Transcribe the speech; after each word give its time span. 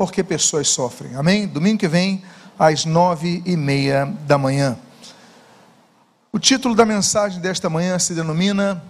porque 0.00 0.24
pessoas 0.24 0.66
sofrem. 0.68 1.14
Amém? 1.14 1.46
Domingo 1.46 1.78
que 1.78 1.86
vem, 1.86 2.22
às 2.58 2.86
nove 2.86 3.42
e 3.44 3.54
meia 3.54 4.06
da 4.26 4.38
manhã. 4.38 4.78
O 6.32 6.38
título 6.38 6.74
da 6.74 6.86
mensagem 6.86 7.38
desta 7.38 7.68
manhã 7.68 7.98
se 7.98 8.14
denomina 8.14 8.82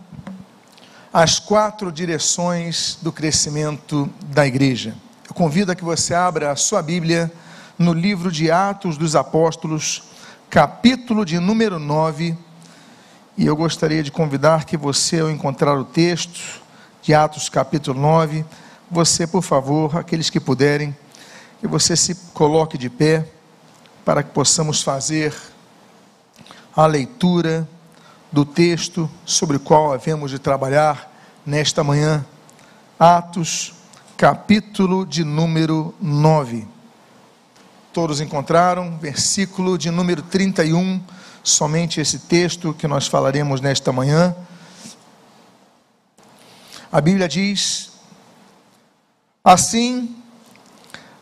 As 1.12 1.40
Quatro 1.40 1.90
Direções 1.90 2.96
do 3.02 3.10
Crescimento 3.10 4.08
da 4.26 4.46
Igreja. 4.46 4.94
Eu 5.28 5.34
convido 5.34 5.72
a 5.72 5.74
que 5.74 5.82
você 5.82 6.14
abra 6.14 6.52
a 6.52 6.54
sua 6.54 6.80
Bíblia 6.80 7.28
no 7.76 7.92
livro 7.92 8.30
de 8.30 8.48
Atos 8.48 8.96
dos 8.96 9.16
Apóstolos, 9.16 10.04
capítulo 10.48 11.24
de 11.24 11.40
número 11.40 11.80
9. 11.80 12.38
E 13.36 13.46
eu 13.46 13.56
gostaria 13.56 14.04
de 14.04 14.12
convidar 14.12 14.64
que 14.64 14.76
você, 14.76 15.18
ao 15.18 15.28
encontrar 15.28 15.76
o 15.76 15.84
texto 15.84 16.62
de 17.02 17.12
Atos, 17.12 17.48
capítulo 17.48 18.00
9, 18.00 18.44
você, 18.90 19.26
por 19.26 19.42
favor, 19.42 19.96
aqueles 19.96 20.28
que 20.28 20.40
puderem, 20.40 20.96
que 21.60 21.68
você 21.68 21.94
se 21.96 22.14
coloque 22.34 22.76
de 22.76 22.90
pé 22.90 23.26
para 24.04 24.22
que 24.22 24.30
possamos 24.30 24.82
fazer 24.82 25.34
a 26.74 26.86
leitura 26.86 27.68
do 28.32 28.44
texto 28.44 29.08
sobre 29.24 29.58
o 29.58 29.60
qual 29.60 29.92
havemos 29.92 30.30
de 30.30 30.38
trabalhar 30.38 31.12
nesta 31.46 31.84
manhã. 31.84 32.24
Atos, 32.98 33.74
capítulo 34.16 35.06
de 35.06 35.22
número 35.22 35.94
9. 36.00 36.66
Todos 37.92 38.20
encontraram, 38.20 38.98
versículo 38.98 39.76
de 39.76 39.90
número 39.90 40.22
31, 40.22 41.00
somente 41.42 42.00
esse 42.00 42.20
texto 42.20 42.74
que 42.74 42.88
nós 42.88 43.06
falaremos 43.06 43.60
nesta 43.60 43.92
manhã. 43.92 44.34
A 46.90 47.00
Bíblia 47.00 47.28
diz: 47.28 47.89
Assim, 49.44 50.14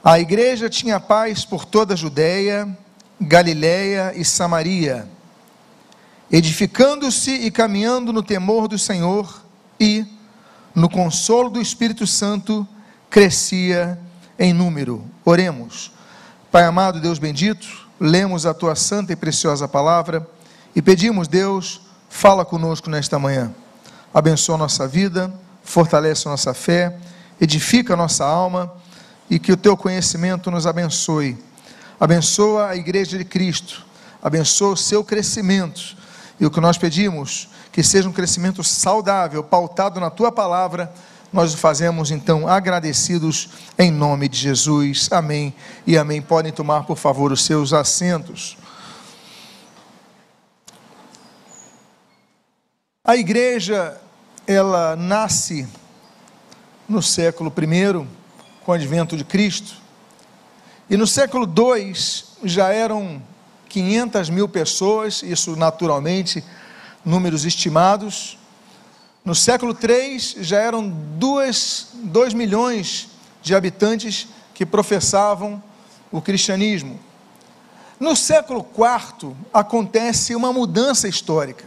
a 0.03 0.19
igreja 0.19 0.69
tinha 0.69 0.99
paz 0.99 1.45
por 1.45 1.65
toda 1.65 1.95
a 1.95 1.97
Judéia, 1.97 2.69
Galiléia 3.21 4.13
e 4.17 4.25
Samaria 4.25 5.09
edificando-se 6.31 7.31
e 7.31 7.51
caminhando 7.51 8.13
no 8.13 8.23
temor 8.23 8.69
do 8.69 8.79
Senhor 8.79 9.43
e, 9.81 10.05
no 10.75 10.89
consolo 10.89 11.49
do 11.49 11.61
Espírito 11.61 12.07
Santo, 12.07 12.67
crescia 13.09 13.99
em 14.39 14.53
número. 14.53 15.05
Oremos. 15.25 15.91
Pai 16.53 16.65
amado, 16.65 17.01
Deus 17.01 17.19
bendito, 17.19 17.67
lemos 17.99 18.47
a 18.47 18.55
tua 18.55 18.75
santa 18.75 19.13
e 19.13 19.17
preciosa 19.17 19.67
palavra 19.67 20.27
e 20.75 20.83
pedimos, 20.83 21.29
Deus, 21.29 21.81
fala 22.09 22.45
conosco 22.45 22.91
nesta 22.91 23.19
manhã. 23.19 23.53
Abençoa 24.13 24.57
nossa 24.57 24.87
vida, 24.87 25.33
fortalece 25.63 26.27
nossa 26.27 26.55
fé, 26.55 26.99
edifica 27.41 27.95
a 27.95 27.97
nossa 27.97 28.25
alma 28.25 28.73
e 29.31 29.39
que 29.39 29.53
o 29.53 29.57
teu 29.57 29.77
conhecimento 29.77 30.51
nos 30.51 30.67
abençoe. 30.67 31.37
Abençoa 32.01 32.69
a 32.69 32.77
igreja 32.77 33.19
de 33.19 33.25
Cristo, 33.25 33.85
abençoa 34.23 34.73
o 34.73 34.77
seu 34.77 35.05
crescimento 35.05 35.97
e 36.39 36.47
o 36.47 36.51
que 36.51 36.61
nós 36.61 36.79
pedimos, 36.79 37.49
que 37.73 37.83
seja 37.83 38.09
um 38.09 38.13
crescimento 38.13 38.63
saudável, 38.63 39.43
pautado 39.43 39.99
na 39.99 40.11
tua 40.11 40.31
palavra, 40.31 40.93
nós 41.33 41.53
o 41.53 41.59
fazemos 41.59 42.11
então 42.11 42.49
agradecidos 42.49 43.51
em 43.79 43.91
nome 43.91 44.29
de 44.29 44.39
Jesus. 44.39 45.09
Amém 45.11 45.55
e 45.87 45.99
amém. 45.99 46.23
Podem 46.23 46.53
tomar, 46.53 46.85
por 46.85 46.97
favor, 46.97 47.33
os 47.33 47.45
seus 47.45 47.73
assentos. 47.73 48.57
A 53.05 53.17
igreja, 53.17 54.01
ela 54.47 54.97
nasce 54.97 55.69
no 56.89 57.03
século 57.03 57.53
I, 57.57 58.07
com 58.65 58.73
o 58.73 58.75
advento 58.75 59.17
de 59.17 59.25
Cristo, 59.25 59.77
e 60.89 60.97
no 60.97 61.07
século 61.07 61.45
II 61.45 61.93
já 62.45 62.73
eram 62.73 63.23
500 63.69 64.31
mil 64.31 64.49
pessoas, 64.49 65.23
isso 65.23 65.55
naturalmente, 65.55 66.43
números 67.05 67.45
estimados. 67.45 68.39
No 69.23 69.35
século 69.35 69.77
III 69.77 70.19
já 70.43 70.59
eram 70.59 70.89
2 70.89 72.33
milhões 72.35 73.09
de 73.43 73.55
habitantes 73.55 74.29
que 74.55 74.65
professavam 74.65 75.63
o 76.11 76.23
cristianismo. 76.23 76.99
No 78.01 78.17
século 78.17 78.67
IV 78.75 79.35
acontece 79.53 80.35
uma 80.35 80.53
mudança 80.53 81.07
histórica. 81.07 81.67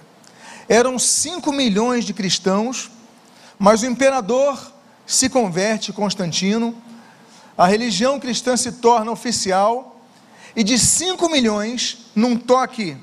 Eram 0.68 0.98
5 0.98 1.52
milhões 1.52 2.06
de 2.06 2.14
cristãos, 2.14 2.90
mas 3.60 3.84
o 3.84 3.86
imperador 3.86 4.60
se 5.06 5.30
converte, 5.30 5.94
Constantino, 5.94 6.76
a 7.58 7.68
religião 7.68 8.20
cristã 8.20 8.56
se 8.56 8.74
torna 8.74 9.12
oficial 9.12 10.00
e 10.56 10.64
de 10.64 10.78
5 10.78 11.30
milhões, 11.30 12.06
num 12.16 12.38
toque 12.38 12.98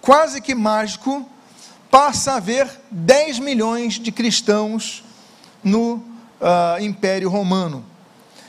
quase 0.00 0.40
que 0.40 0.54
mágico, 0.54 1.28
passa 1.90 2.32
a 2.32 2.36
haver 2.36 2.68
10 2.90 3.38
milhões 3.40 3.94
de 3.94 4.10
cristãos 4.10 5.04
no 5.62 5.94
uh, 5.94 6.80
Império 6.80 7.28
Romano. 7.28 7.84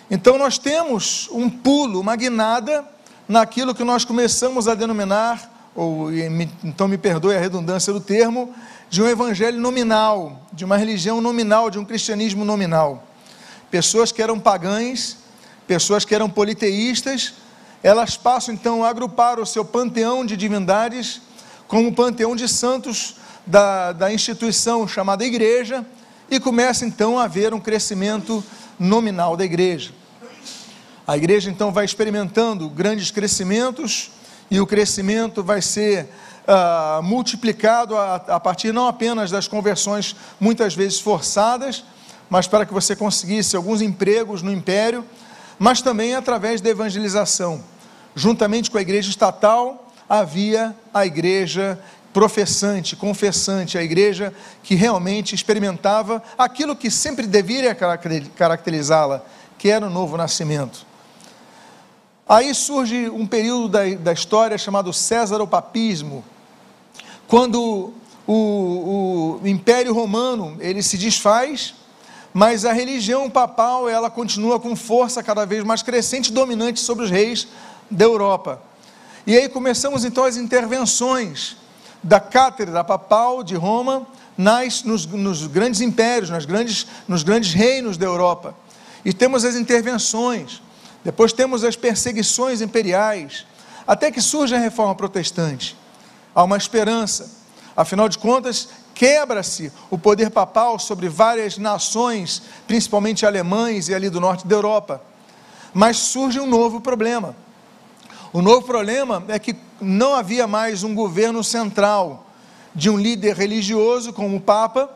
Então 0.09 0.37
nós 0.37 0.57
temos 0.57 1.29
um 1.31 1.49
pulo, 1.49 1.99
uma 1.99 2.15
guinada 2.15 2.85
naquilo 3.27 3.73
que 3.73 3.83
nós 3.83 4.05
começamos 4.05 4.67
a 4.67 4.75
denominar, 4.75 5.50
ou 5.75 6.11
então 6.63 6.87
me 6.87 6.97
perdoe 6.97 7.35
a 7.35 7.39
redundância 7.39 7.93
do 7.93 7.99
termo, 7.99 8.53
de 8.89 9.01
um 9.01 9.07
evangelho 9.07 9.59
nominal, 9.59 10.41
de 10.51 10.65
uma 10.65 10.75
religião 10.75 11.21
nominal, 11.21 11.69
de 11.69 11.79
um 11.79 11.85
cristianismo 11.85 12.43
nominal. 12.43 13.07
Pessoas 13.69 14.11
que 14.11 14.21
eram 14.21 14.39
pagãs, 14.39 15.17
pessoas 15.65 16.03
que 16.03 16.13
eram 16.13 16.29
politeístas, 16.29 17.33
elas 17.81 18.17
passam 18.17 18.53
então 18.53 18.83
a 18.83 18.89
agrupar 18.89 19.39
o 19.39 19.45
seu 19.45 19.63
panteão 19.63 20.25
de 20.25 20.35
divindades 20.35 21.21
como 21.67 21.87
o 21.87 21.93
panteão 21.93 22.35
de 22.35 22.49
santos 22.49 23.15
da, 23.45 23.93
da 23.93 24.13
instituição 24.13 24.85
chamada 24.85 25.25
igreja, 25.25 25.85
e 26.29 26.39
começa 26.39 26.85
então 26.85 27.17
a 27.17 27.23
haver 27.23 27.53
um 27.53 27.59
crescimento 27.59 28.43
nominal 28.77 29.37
da 29.37 29.45
igreja. 29.45 29.91
A 31.07 31.17
igreja 31.17 31.49
então 31.49 31.71
vai 31.71 31.83
experimentando 31.85 32.69
grandes 32.69 33.09
crescimentos, 33.09 34.11
e 34.51 34.59
o 34.59 34.67
crescimento 34.67 35.41
vai 35.41 35.61
ser 35.61 36.09
uh, 36.45 37.01
multiplicado 37.01 37.95
a, 37.95 38.15
a 38.15 38.39
partir 38.39 38.73
não 38.73 38.85
apenas 38.85 39.31
das 39.31 39.47
conversões, 39.47 40.13
muitas 40.37 40.75
vezes 40.75 40.99
forçadas, 40.99 41.85
mas 42.29 42.47
para 42.47 42.65
que 42.65 42.73
você 42.73 42.93
conseguisse 42.93 43.55
alguns 43.55 43.81
empregos 43.81 44.41
no 44.41 44.51
império, 44.51 45.05
mas 45.57 45.81
também 45.81 46.15
através 46.15 46.59
da 46.59 46.69
evangelização. 46.69 47.63
Juntamente 48.13 48.69
com 48.69 48.77
a 48.77 48.81
igreja 48.81 49.09
estatal, 49.09 49.89
havia 50.09 50.75
a 50.93 51.05
igreja 51.05 51.79
professante, 52.11 52.97
confessante, 52.97 53.77
a 53.77 53.83
igreja 53.83 54.33
que 54.63 54.75
realmente 54.75 55.33
experimentava 55.33 56.21
aquilo 56.37 56.75
que 56.75 56.91
sempre 56.91 57.25
deveria 57.25 57.73
caracterizá-la, 58.35 59.23
que 59.57 59.69
era 59.69 59.87
o 59.87 59.89
novo 59.89 60.17
nascimento. 60.17 60.90
Aí 62.27 62.53
surge 62.53 63.09
um 63.09 63.27
período 63.27 63.67
da, 63.69 63.83
da 63.95 64.13
história 64.13 64.57
chamado 64.57 64.93
Césaropapismo, 64.93 66.23
quando 67.27 67.93
o, 68.27 69.39
o 69.41 69.47
Império 69.47 69.93
Romano 69.93 70.57
ele 70.59 70.81
se 70.81 70.97
desfaz, 70.97 71.73
mas 72.33 72.63
a 72.63 72.71
religião 72.71 73.29
papal 73.29 73.89
ela 73.89 74.09
continua 74.09 74.59
com 74.59 74.75
força 74.75 75.21
cada 75.21 75.45
vez 75.45 75.63
mais 75.63 75.81
crescente, 75.81 76.31
dominante 76.31 76.79
sobre 76.79 77.03
os 77.03 77.11
reis 77.11 77.47
da 77.89 78.05
Europa. 78.05 78.61
E 79.27 79.37
aí 79.37 79.49
começamos 79.49 80.05
então 80.05 80.23
as 80.23 80.37
intervenções 80.37 81.57
da 82.01 82.19
cátedra 82.19 82.83
papal 82.83 83.43
de 83.43 83.55
Roma 83.55 84.07
nas, 84.37 84.83
nos, 84.83 85.05
nos 85.05 85.45
grandes 85.47 85.81
impérios, 85.81 86.29
nas 86.29 86.45
grandes, 86.45 86.87
nos 87.07 87.21
grandes 87.21 87.53
reinos 87.53 87.97
da 87.97 88.05
Europa. 88.05 88.55
E 89.03 89.13
temos 89.13 89.43
as 89.45 89.55
intervenções, 89.55 90.61
depois 91.03 91.33
temos 91.33 91.63
as 91.63 91.75
perseguições 91.75 92.61
imperiais, 92.61 93.45
até 93.87 94.11
que 94.11 94.21
surge 94.21 94.55
a 94.55 94.59
reforma 94.59 94.95
protestante. 94.95 95.77
Há 96.33 96.43
uma 96.43 96.57
esperança, 96.57 97.29
afinal 97.75 98.07
de 98.07 98.17
contas, 98.17 98.69
quebra-se 98.93 99.71
o 99.89 99.97
poder 99.97 100.29
papal 100.29 100.77
sobre 100.77 101.09
várias 101.09 101.57
nações, 101.57 102.41
principalmente 102.67 103.25
alemães 103.25 103.89
e 103.89 103.95
ali 103.95 104.09
do 104.09 104.21
norte 104.21 104.47
da 104.47 104.55
Europa. 104.55 105.01
Mas 105.73 105.97
surge 105.97 106.39
um 106.39 106.47
novo 106.47 106.79
problema 106.79 107.35
o 108.33 108.41
novo 108.41 108.65
problema 108.65 109.21
é 109.27 109.37
que 109.37 109.53
não 109.81 110.15
havia 110.15 110.47
mais 110.47 110.83
um 110.83 110.95
governo 110.95 111.43
central 111.43 112.25
de 112.73 112.89
um 112.89 112.97
líder 112.97 113.35
religioso 113.35 114.13
como 114.13 114.37
o 114.37 114.41
Papa, 114.41 114.89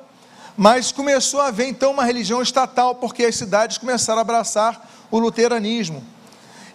mas 0.55 0.93
começou 0.93 1.41
a 1.41 1.47
haver 1.47 1.67
então 1.67 1.91
uma 1.91 2.05
religião 2.05 2.41
estatal, 2.41 2.95
porque 2.95 3.25
as 3.25 3.35
cidades 3.35 3.77
começaram 3.77 4.19
a 4.19 4.21
abraçar 4.21 4.89
o 5.09 5.19
luteranismo. 5.19 6.03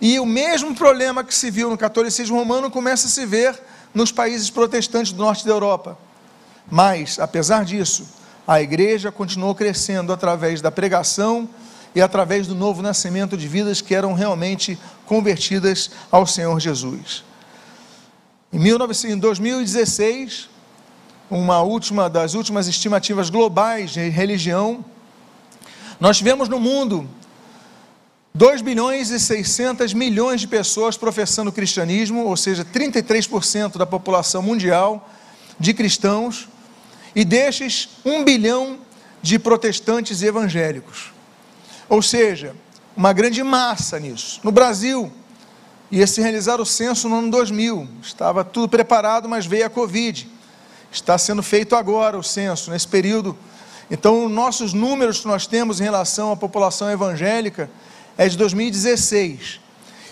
E 0.00 0.18
o 0.18 0.26
mesmo 0.26 0.74
problema 0.74 1.22
que 1.22 1.34
se 1.34 1.50
viu 1.50 1.68
no 1.68 1.76
catolicismo 1.76 2.38
romano 2.38 2.70
começa 2.70 3.06
a 3.06 3.10
se 3.10 3.26
ver 3.26 3.60
nos 3.92 4.10
países 4.10 4.48
protestantes 4.48 5.12
do 5.12 5.18
norte 5.18 5.44
da 5.44 5.52
Europa. 5.52 5.98
Mas, 6.70 7.18
apesar 7.18 7.64
disso, 7.64 8.06
a 8.46 8.60
igreja 8.62 9.12
continuou 9.12 9.54
crescendo 9.54 10.12
através 10.12 10.60
da 10.60 10.70
pregação 10.70 11.48
e 11.94 12.00
através 12.00 12.46
do 12.46 12.54
novo 12.54 12.82
nascimento 12.82 13.36
de 13.36 13.46
vidas 13.46 13.80
que 13.80 13.94
eram 13.94 14.14
realmente 14.14 14.78
convertidas 15.06 15.90
ao 16.10 16.26
Senhor 16.26 16.58
Jesus. 16.60 17.24
Em 18.52 19.18
2016, 19.18 20.48
uma 21.30 21.62
última 21.62 22.08
das 22.08 22.34
últimas 22.34 22.66
estimativas 22.66 23.30
globais 23.30 23.92
de 23.92 24.08
religião, 24.08 24.84
nós 26.00 26.18
tivemos 26.18 26.48
no 26.48 26.58
mundo 26.58 27.08
2 28.32 28.62
bilhões 28.62 29.10
e 29.10 29.18
600 29.18 29.92
milhões 29.92 30.40
de 30.40 30.46
pessoas 30.46 30.96
professando 30.96 31.50
o 31.50 31.52
cristianismo, 31.52 32.24
ou 32.24 32.36
seja, 32.36 32.64
33% 32.64 33.76
da 33.76 33.84
população 33.84 34.40
mundial 34.40 35.10
de 35.58 35.74
cristãos, 35.74 36.48
e 37.14 37.24
destes 37.24 37.88
1 38.04 38.24
bilhão 38.24 38.78
de 39.20 39.38
protestantes 39.38 40.22
evangélicos. 40.22 41.12
Ou 41.88 42.00
seja, 42.00 42.54
uma 42.96 43.12
grande 43.12 43.42
massa 43.42 43.98
nisso. 43.98 44.40
No 44.44 44.52
Brasil, 44.52 45.12
ia 45.90 46.06
se 46.06 46.20
realizar 46.20 46.60
o 46.60 46.66
censo 46.66 47.08
no 47.08 47.18
ano 47.18 47.30
2000, 47.32 47.88
estava 48.00 48.44
tudo 48.44 48.68
preparado, 48.68 49.28
mas 49.28 49.44
veio 49.44 49.66
a 49.66 49.70
Covid. 49.70 50.28
Está 50.92 51.18
sendo 51.18 51.42
feito 51.42 51.74
agora 51.74 52.16
o 52.16 52.22
censo, 52.22 52.70
nesse 52.70 52.86
período. 52.86 53.36
Então, 53.90 54.28
nossos 54.28 54.72
números 54.72 55.20
que 55.20 55.26
nós 55.26 55.48
temos 55.48 55.80
em 55.80 55.84
relação 55.84 56.30
à 56.30 56.36
população 56.36 56.88
evangélica 56.88 57.68
é 58.20 58.28
de 58.28 58.36
2016. 58.36 59.60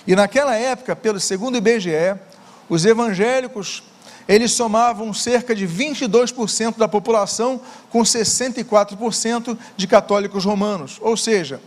E 0.07 0.17
naquela 0.17 0.55
época, 0.55 0.97
pelo 0.97 1.21
segundo 1.21 1.59
IBGE, 1.59 2.19
os 2.67 2.87
evangélicos 2.87 3.83
eles 4.27 4.53
somavam 4.53 5.13
cerca 5.13 5.55
de 5.55 5.69
22% 5.69 6.79
da 6.79 6.89
população, 6.89 7.61
com 7.91 8.01
64% 8.01 9.59
de 9.77 9.87
católicos 9.87 10.47
romanos. 10.47 10.97
Ou 11.03 11.19
seja, 11.19 11.61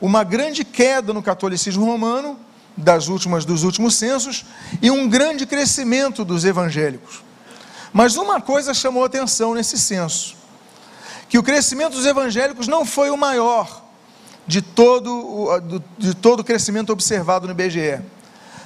uma 0.00 0.24
grande 0.24 0.64
queda 0.64 1.12
no 1.12 1.22
catolicismo 1.22 1.84
romano 1.84 2.40
das 2.74 3.08
últimas 3.08 3.44
dos 3.44 3.62
últimos 3.62 3.96
censos 3.96 4.46
e 4.80 4.90
um 4.90 5.06
grande 5.06 5.44
crescimento 5.44 6.24
dos 6.24 6.46
evangélicos. 6.46 7.22
Mas 7.92 8.16
uma 8.16 8.40
coisa 8.40 8.72
chamou 8.72 9.04
atenção 9.04 9.52
nesse 9.52 9.78
censo, 9.78 10.36
que 11.28 11.38
o 11.38 11.42
crescimento 11.42 11.92
dos 11.92 12.06
evangélicos 12.06 12.66
não 12.66 12.86
foi 12.86 13.10
o 13.10 13.16
maior, 13.16 13.85
de 14.46 14.62
todo, 14.62 15.60
de 15.98 16.14
todo 16.14 16.40
o 16.40 16.44
crescimento 16.44 16.92
observado 16.92 17.46
no 17.46 17.52
IBGE. 17.52 18.00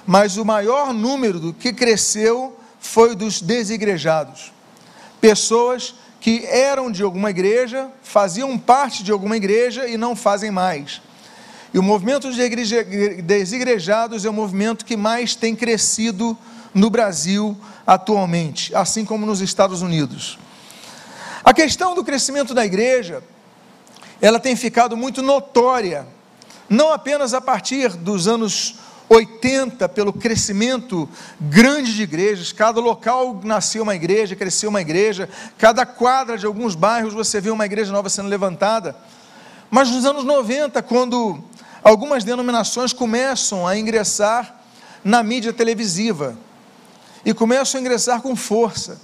Mas 0.06 0.36
o 0.36 0.44
maior 0.44 0.92
número 0.92 1.38
do 1.38 1.52
que 1.52 1.72
cresceu 1.72 2.56
foi 2.78 3.14
dos 3.14 3.40
desigrejados. 3.40 4.52
Pessoas 5.20 5.94
que 6.20 6.44
eram 6.46 6.90
de 6.90 7.02
alguma 7.02 7.30
igreja, 7.30 7.88
faziam 8.02 8.58
parte 8.58 9.02
de 9.02 9.10
alguma 9.10 9.36
igreja 9.36 9.88
e 9.88 9.96
não 9.96 10.14
fazem 10.14 10.50
mais. 10.50 11.00
E 11.72 11.78
o 11.78 11.82
movimento 11.82 12.28
dos 12.28 12.36
desigrejados 13.22 14.24
é 14.24 14.28
o 14.28 14.32
movimento 14.32 14.84
que 14.84 14.96
mais 14.96 15.34
tem 15.34 15.56
crescido 15.56 16.36
no 16.74 16.90
Brasil 16.90 17.56
atualmente, 17.86 18.74
assim 18.74 19.04
como 19.04 19.24
nos 19.24 19.40
Estados 19.40 19.80
Unidos. 19.80 20.38
A 21.42 21.54
questão 21.54 21.94
do 21.94 22.04
crescimento 22.04 22.52
da 22.52 22.66
igreja 22.66 23.22
ela 24.20 24.38
tem 24.38 24.54
ficado 24.54 24.96
muito 24.96 25.22
notória, 25.22 26.06
não 26.68 26.92
apenas 26.92 27.34
a 27.34 27.40
partir 27.40 27.90
dos 27.90 28.28
anos 28.28 28.76
80, 29.08 29.88
pelo 29.88 30.12
crescimento 30.12 31.08
grande 31.40 31.94
de 31.94 32.02
igrejas, 32.02 32.52
cada 32.52 32.80
local 32.80 33.40
nasceu 33.42 33.82
uma 33.82 33.96
igreja, 33.96 34.36
cresceu 34.36 34.70
uma 34.70 34.80
igreja, 34.80 35.28
cada 35.58 35.84
quadra 35.84 36.38
de 36.38 36.46
alguns 36.46 36.76
bairros 36.76 37.12
você 37.12 37.40
vê 37.40 37.50
uma 37.50 37.66
igreja 37.66 37.90
nova 37.90 38.08
sendo 38.08 38.28
levantada. 38.28 38.94
Mas 39.68 39.90
nos 39.90 40.04
anos 40.04 40.22
90, 40.22 40.80
quando 40.82 41.42
algumas 41.82 42.22
denominações 42.22 42.92
começam 42.92 43.66
a 43.66 43.76
ingressar 43.76 44.60
na 45.02 45.24
mídia 45.24 45.52
televisiva 45.52 46.36
e 47.24 47.34
começam 47.34 47.78
a 47.78 47.80
ingressar 47.80 48.22
com 48.22 48.36
força, 48.36 49.00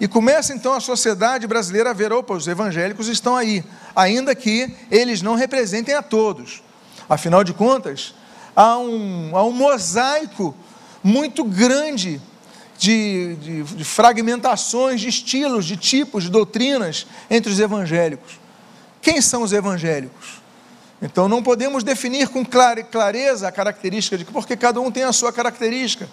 e 0.00 0.06
começa 0.06 0.54
então 0.54 0.72
a 0.72 0.80
sociedade 0.80 1.46
brasileira 1.46 1.90
a 1.90 1.92
ver, 1.92 2.12
opa, 2.12 2.34
os 2.34 2.46
evangélicos 2.46 3.08
estão 3.08 3.36
aí, 3.36 3.64
ainda 3.94 4.34
que 4.34 4.72
eles 4.90 5.22
não 5.22 5.34
representem 5.34 5.94
a 5.94 6.02
todos. 6.02 6.62
Afinal 7.08 7.42
de 7.42 7.52
contas, 7.52 8.14
há 8.54 8.78
um, 8.78 9.36
há 9.36 9.42
um 9.42 9.52
mosaico 9.52 10.54
muito 11.02 11.44
grande 11.44 12.20
de, 12.78 13.36
de, 13.36 13.62
de 13.62 13.84
fragmentações, 13.84 15.00
de 15.00 15.08
estilos, 15.08 15.64
de 15.64 15.76
tipos, 15.76 16.24
de 16.24 16.30
doutrinas 16.30 17.06
entre 17.28 17.50
os 17.50 17.58
evangélicos. 17.58 18.38
Quem 19.02 19.20
são 19.20 19.42
os 19.42 19.52
evangélicos? 19.52 20.40
Então 21.00 21.28
não 21.28 21.42
podemos 21.42 21.82
definir 21.82 22.28
com 22.28 22.44
clareza 22.44 23.48
a 23.48 23.52
característica 23.52 24.18
de 24.18 24.24
porque 24.24 24.56
cada 24.56 24.80
um 24.80 24.90
tem 24.90 25.04
a 25.04 25.12
sua 25.12 25.32
característica 25.32 26.08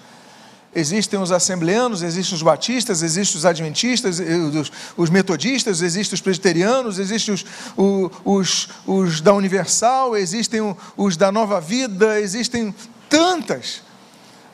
existem 0.75 1.17
os 1.17 1.31
assembleanos, 1.31 2.03
existem 2.03 2.35
os 2.35 2.41
batistas, 2.43 3.01
existem 3.01 3.37
os 3.37 3.45
adventistas, 3.45 4.19
os, 4.19 4.71
os 4.97 5.09
metodistas, 5.09 5.81
existem 5.81 6.15
os 6.15 6.21
presbiterianos, 6.21 6.99
existem 6.99 7.33
os, 7.33 7.45
os, 8.25 8.69
os 8.85 9.21
da 9.21 9.33
Universal, 9.33 10.17
existem 10.17 10.75
os 10.97 11.15
da 11.15 11.31
Nova 11.31 11.61
Vida, 11.61 12.19
existem 12.19 12.75
tantas. 13.09 13.81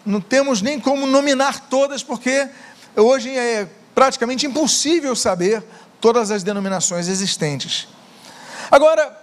Não 0.06 0.22
temos 0.22 0.62
nem 0.62 0.80
como 0.80 1.08
nominar 1.08 1.68
todas, 1.68 2.04
porque 2.04 2.48
hoje 2.96 3.30
é 3.36 3.68
praticamente 3.96 4.46
impossível 4.46 5.16
saber 5.16 5.64
todas 6.00 6.30
as 6.30 6.44
denominações 6.44 7.08
existentes. 7.08 7.88
Agora, 8.70 9.18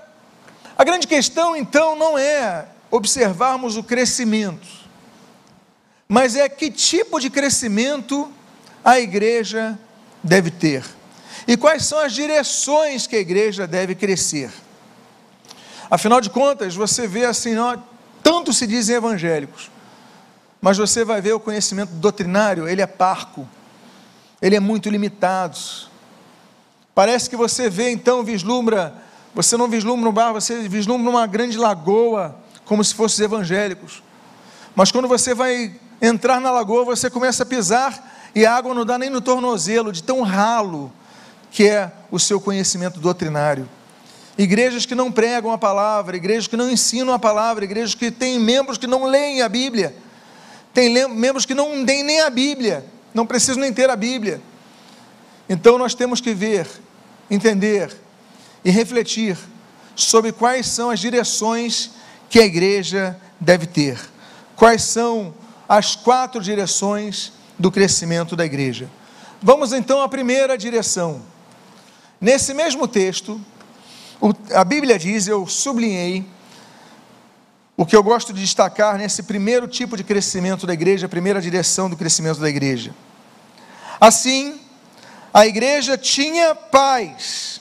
a 0.76 0.82
grande 0.82 1.06
questão 1.06 1.56
então 1.56 1.96
não 1.96 2.18
é 2.18 2.66
observarmos 2.90 3.76
o 3.76 3.84
crescimento 3.84 4.77
mas 6.08 6.34
é 6.34 6.48
que 6.48 6.70
tipo 6.70 7.20
de 7.20 7.28
crescimento 7.28 8.32
a 8.84 8.98
igreja 8.98 9.78
deve 10.22 10.50
ter 10.50 10.84
e 11.48 11.56
quais 11.56 11.86
são 11.86 11.98
as 11.98 12.12
direções 12.12 13.06
que 13.06 13.16
a 13.16 13.20
igreja 13.20 13.66
deve 13.66 13.94
crescer. 13.94 14.50
Afinal 15.90 16.20
de 16.20 16.28
contas, 16.28 16.74
você 16.74 17.06
vê 17.06 17.24
assim, 17.24 17.56
ó, 17.56 17.78
tanto 18.22 18.52
se 18.52 18.66
dizem 18.66 18.96
evangélicos, 18.96 19.70
mas 20.60 20.76
você 20.76 21.06
vai 21.06 21.22
ver 21.22 21.32
o 21.32 21.40
conhecimento 21.40 21.90
doutrinário, 21.94 22.68
ele 22.68 22.82
é 22.82 22.86
parco, 22.86 23.48
ele 24.42 24.56
é 24.56 24.60
muito 24.60 24.90
limitado. 24.90 25.58
Parece 26.94 27.30
que 27.30 27.36
você 27.36 27.70
vê 27.70 27.90
então, 27.90 28.22
vislumbra, 28.22 28.94
você 29.34 29.56
não 29.56 29.68
vislumbra 29.68 30.10
um 30.10 30.12
bar, 30.12 30.34
você 30.34 30.68
vislumbra 30.68 31.08
uma 31.08 31.26
grande 31.26 31.56
lagoa, 31.56 32.36
como 32.66 32.84
se 32.84 32.94
fossem 32.94 33.24
evangélicos. 33.24 34.02
Mas 34.74 34.92
quando 34.92 35.08
você 35.08 35.32
vai 35.32 35.74
entrar 36.00 36.40
na 36.40 36.50
lagoa, 36.50 36.84
você 36.84 37.10
começa 37.10 37.42
a 37.42 37.46
pisar 37.46 38.30
e 38.34 38.46
a 38.46 38.54
água 38.54 38.74
não 38.74 38.84
dá 38.84 38.98
nem 38.98 39.10
no 39.10 39.20
tornozelo, 39.20 39.92
de 39.92 40.02
tão 40.02 40.22
ralo 40.22 40.92
que 41.50 41.66
é 41.68 41.90
o 42.10 42.18
seu 42.18 42.40
conhecimento 42.40 43.00
doutrinário. 43.00 43.68
Igrejas 44.36 44.86
que 44.86 44.94
não 44.94 45.10
pregam 45.10 45.50
a 45.50 45.58
palavra, 45.58 46.16
igrejas 46.16 46.46
que 46.46 46.56
não 46.56 46.70
ensinam 46.70 47.12
a 47.12 47.18
palavra, 47.18 47.64
igrejas 47.64 47.94
que 47.94 48.10
têm 48.10 48.38
membros 48.38 48.78
que 48.78 48.86
não 48.86 49.04
leem 49.04 49.42
a 49.42 49.48
Bíblia, 49.48 49.94
tem 50.72 51.08
membros 51.08 51.44
que 51.44 51.54
não 51.54 51.84
têm 51.84 52.04
nem 52.04 52.20
a 52.20 52.30
Bíblia, 52.30 52.84
não 53.12 53.26
precisam 53.26 53.60
nem 53.60 53.72
ter 53.72 53.90
a 53.90 53.96
Bíblia. 53.96 54.40
Então 55.48 55.76
nós 55.78 55.94
temos 55.94 56.20
que 56.20 56.32
ver, 56.32 56.68
entender 57.28 57.96
e 58.64 58.70
refletir 58.70 59.36
sobre 59.96 60.30
quais 60.30 60.68
são 60.68 60.90
as 60.90 61.00
direções 61.00 61.90
que 62.30 62.38
a 62.38 62.44
igreja 62.44 63.18
deve 63.40 63.66
ter, 63.66 63.98
quais 64.54 64.82
são 64.82 65.34
as 65.68 65.94
quatro 65.94 66.40
direções 66.40 67.32
do 67.58 67.70
crescimento 67.70 68.34
da 68.34 68.44
igreja. 68.46 68.88
Vamos 69.42 69.72
então 69.72 70.00
à 70.00 70.08
primeira 70.08 70.56
direção. 70.56 71.20
Nesse 72.20 72.54
mesmo 72.54 72.88
texto, 72.88 73.40
a 74.54 74.64
Bíblia 74.64 74.98
diz, 74.98 75.28
eu 75.28 75.46
sublinhei, 75.46 76.24
o 77.76 77.86
que 77.86 77.94
eu 77.94 78.02
gosto 78.02 78.32
de 78.32 78.40
destacar 78.40 78.98
nesse 78.98 79.22
primeiro 79.22 79.68
tipo 79.68 79.96
de 79.96 80.02
crescimento 80.02 80.66
da 80.66 80.72
igreja, 80.72 81.08
primeira 81.08 81.40
direção 81.40 81.88
do 81.88 81.96
crescimento 81.96 82.40
da 82.40 82.48
igreja. 82.48 82.92
Assim, 84.00 84.60
a 85.32 85.46
igreja 85.46 85.96
tinha 85.96 86.54
paz 86.54 87.60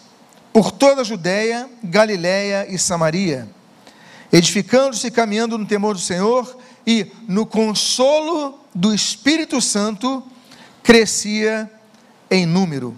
por 0.52 0.72
toda 0.72 1.02
a 1.02 1.04
Judéia, 1.04 1.70
Galiléia 1.84 2.66
e 2.68 2.80
Samaria, 2.80 3.48
edificando-se 4.32 5.06
e 5.06 5.12
caminhando 5.12 5.56
no 5.56 5.68
temor 5.68 5.94
do 5.94 6.02
Senhor 6.02 6.58
e 6.88 7.12
no 7.28 7.46
consolo 7.46 8.58
do 8.74 8.94
Espírito 8.96 9.60
Santo 9.60 10.24
crescia 10.82 11.70
em 12.32 12.46
número. 12.46 12.96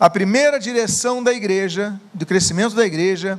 A 0.00 0.08
primeira 0.08 0.58
direção 0.58 1.22
da 1.22 1.30
igreja, 1.30 2.00
do 2.14 2.24
crescimento 2.24 2.74
da 2.74 2.86
igreja, 2.86 3.38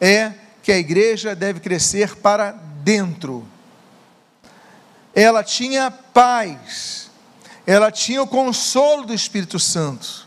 é 0.00 0.32
que 0.64 0.72
a 0.72 0.76
igreja 0.76 1.32
deve 1.32 1.60
crescer 1.60 2.16
para 2.16 2.50
dentro. 2.82 3.46
Ela 5.14 5.44
tinha 5.44 5.92
paz, 5.92 7.08
ela 7.64 7.92
tinha 7.92 8.20
o 8.20 8.26
consolo 8.26 9.06
do 9.06 9.14
Espírito 9.14 9.60
Santo. 9.60 10.26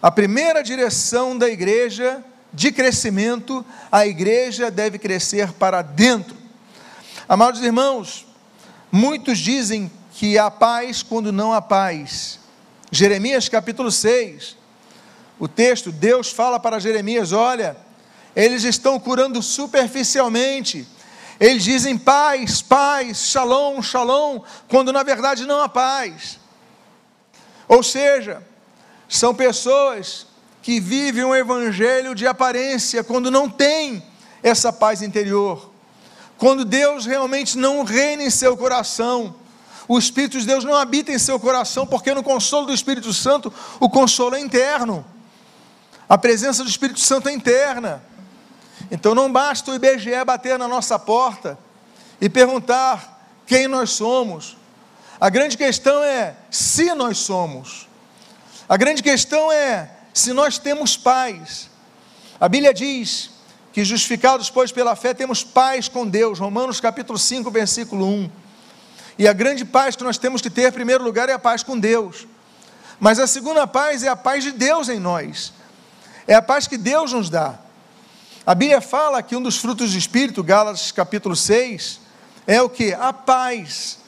A 0.00 0.10
primeira 0.10 0.62
direção 0.62 1.36
da 1.36 1.48
igreja 1.48 2.24
de 2.54 2.70
crescimento, 2.70 3.66
a 3.90 4.06
igreja 4.06 4.70
deve 4.70 4.98
crescer 4.98 5.52
para 5.52 5.82
dentro. 5.82 6.37
Amados 7.28 7.60
irmãos, 7.62 8.26
muitos 8.90 9.38
dizem 9.38 9.92
que 10.14 10.38
há 10.38 10.50
paz 10.50 11.02
quando 11.02 11.30
não 11.30 11.52
há 11.52 11.60
paz. 11.60 12.38
Jeremias 12.90 13.50
capítulo 13.50 13.92
6, 13.92 14.56
o 15.38 15.46
texto, 15.46 15.92
Deus 15.92 16.32
fala 16.32 16.58
para 16.58 16.78
Jeremias: 16.78 17.30
olha, 17.32 17.76
eles 18.34 18.64
estão 18.64 18.98
curando 18.98 19.42
superficialmente. 19.42 20.88
Eles 21.38 21.64
dizem 21.64 21.98
paz, 21.98 22.62
paz, 22.62 23.18
shalom, 23.18 23.82
shalom, 23.82 24.40
quando 24.66 24.90
na 24.90 25.02
verdade 25.02 25.44
não 25.44 25.60
há 25.60 25.68
paz. 25.68 26.40
Ou 27.68 27.82
seja, 27.82 28.42
são 29.06 29.34
pessoas 29.34 30.26
que 30.62 30.80
vivem 30.80 31.24
um 31.24 31.34
evangelho 31.34 32.14
de 32.14 32.26
aparência 32.26 33.04
quando 33.04 33.30
não 33.30 33.50
tem 33.50 34.02
essa 34.42 34.72
paz 34.72 35.02
interior. 35.02 35.67
Quando 36.38 36.64
Deus 36.64 37.04
realmente 37.04 37.58
não 37.58 37.82
reina 37.82 38.22
em 38.22 38.30
seu 38.30 38.56
coração, 38.56 39.34
o 39.88 39.98
Espírito 39.98 40.38
de 40.38 40.46
Deus 40.46 40.62
não 40.64 40.74
habita 40.74 41.10
em 41.10 41.18
seu 41.18 41.40
coração, 41.40 41.86
porque 41.86 42.14
no 42.14 42.22
consolo 42.22 42.66
do 42.66 42.72
Espírito 42.72 43.12
Santo, 43.12 43.52
o 43.80 43.90
consolo 43.90 44.36
é 44.36 44.40
interno. 44.40 45.04
A 46.08 46.16
presença 46.16 46.62
do 46.62 46.70
Espírito 46.70 47.00
Santo 47.00 47.28
é 47.28 47.32
interna. 47.32 48.02
Então 48.90 49.14
não 49.14 49.32
basta 49.32 49.70
o 49.70 49.74
IBGE 49.74 50.24
bater 50.24 50.56
na 50.58 50.68
nossa 50.68 50.98
porta 50.98 51.58
e 52.20 52.28
perguntar 52.28 53.18
quem 53.44 53.66
nós 53.66 53.90
somos. 53.90 54.56
A 55.20 55.28
grande 55.28 55.56
questão 55.56 56.04
é 56.04 56.36
se 56.50 56.94
nós 56.94 57.18
somos. 57.18 57.88
A 58.68 58.76
grande 58.76 59.02
questão 59.02 59.50
é 59.50 59.90
se 60.14 60.32
nós 60.32 60.56
temos 60.58 60.96
paz. 60.96 61.68
A 62.38 62.48
Bíblia 62.48 62.72
diz 62.72 63.30
que 63.72 63.84
justificados, 63.84 64.50
pois, 64.50 64.72
pela 64.72 64.96
fé, 64.96 65.12
temos 65.14 65.44
paz 65.44 65.88
com 65.88 66.06
Deus. 66.06 66.38
Romanos 66.38 66.80
capítulo 66.80 67.18
5, 67.18 67.50
versículo 67.50 68.06
1. 68.06 68.30
E 69.18 69.26
a 69.26 69.32
grande 69.32 69.64
paz 69.64 69.96
que 69.96 70.04
nós 70.04 70.16
temos 70.16 70.40
que 70.40 70.48
ter, 70.48 70.68
em 70.68 70.72
primeiro 70.72 71.04
lugar, 71.04 71.28
é 71.28 71.32
a 71.32 71.38
paz 71.38 71.62
com 71.62 71.78
Deus. 71.78 72.26
Mas 73.00 73.18
a 73.18 73.26
segunda 73.26 73.66
paz 73.66 74.02
é 74.02 74.08
a 74.08 74.16
paz 74.16 74.42
de 74.44 74.52
Deus 74.52 74.88
em 74.88 74.98
nós. 74.98 75.52
É 76.26 76.34
a 76.34 76.42
paz 76.42 76.66
que 76.66 76.76
Deus 76.76 77.12
nos 77.12 77.28
dá. 77.28 77.58
A 78.46 78.54
Bíblia 78.54 78.80
fala 78.80 79.22
que 79.22 79.36
um 79.36 79.42
dos 79.42 79.58
frutos 79.58 79.92
do 79.92 79.98
Espírito, 79.98 80.42
Gálatas 80.42 80.90
capítulo 80.90 81.36
6, 81.36 82.00
é 82.46 82.62
o 82.62 82.68
que? 82.68 82.94
A 82.94 83.12
paz. 83.12 83.98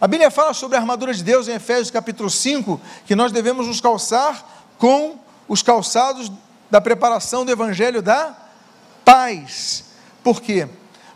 A 0.00 0.08
Bíblia 0.08 0.30
fala 0.30 0.52
sobre 0.54 0.76
a 0.76 0.80
armadura 0.80 1.14
de 1.14 1.22
Deus 1.22 1.46
em 1.46 1.52
Efésios 1.52 1.90
capítulo 1.90 2.28
5, 2.28 2.80
que 3.06 3.14
nós 3.14 3.30
devemos 3.32 3.66
nos 3.66 3.80
calçar 3.80 4.66
com 4.78 5.18
os 5.46 5.62
calçados 5.62 6.32
da 6.70 6.80
preparação 6.80 7.44
do 7.44 7.52
evangelho 7.52 8.00
da 8.00 8.34
paz. 9.10 9.84
Por 10.22 10.40
quê? 10.40 10.68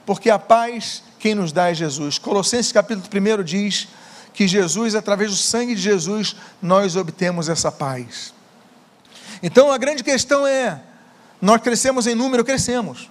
Porque 0.04 0.28
a 0.28 0.38
paz 0.38 1.02
quem 1.20 1.32
nos 1.32 1.52
dá 1.52 1.70
é 1.70 1.74
Jesus. 1.74 2.18
Colossenses 2.18 2.72
capítulo 2.72 3.06
1 3.06 3.44
diz 3.44 3.86
que 4.32 4.48
Jesus, 4.48 4.96
através 4.96 5.30
do 5.30 5.36
sangue 5.36 5.76
de 5.76 5.80
Jesus, 5.80 6.34
nós 6.60 6.96
obtemos 6.96 7.48
essa 7.48 7.70
paz. 7.70 8.34
Então 9.40 9.70
a 9.70 9.78
grande 9.78 10.02
questão 10.02 10.44
é: 10.44 10.82
nós 11.40 11.62
crescemos 11.62 12.08
em 12.08 12.16
número, 12.16 12.44
crescemos. 12.44 13.08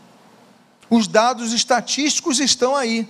Os 0.90 1.08
dados 1.08 1.54
estatísticos 1.54 2.42
estão 2.42 2.76
aí. 2.76 3.08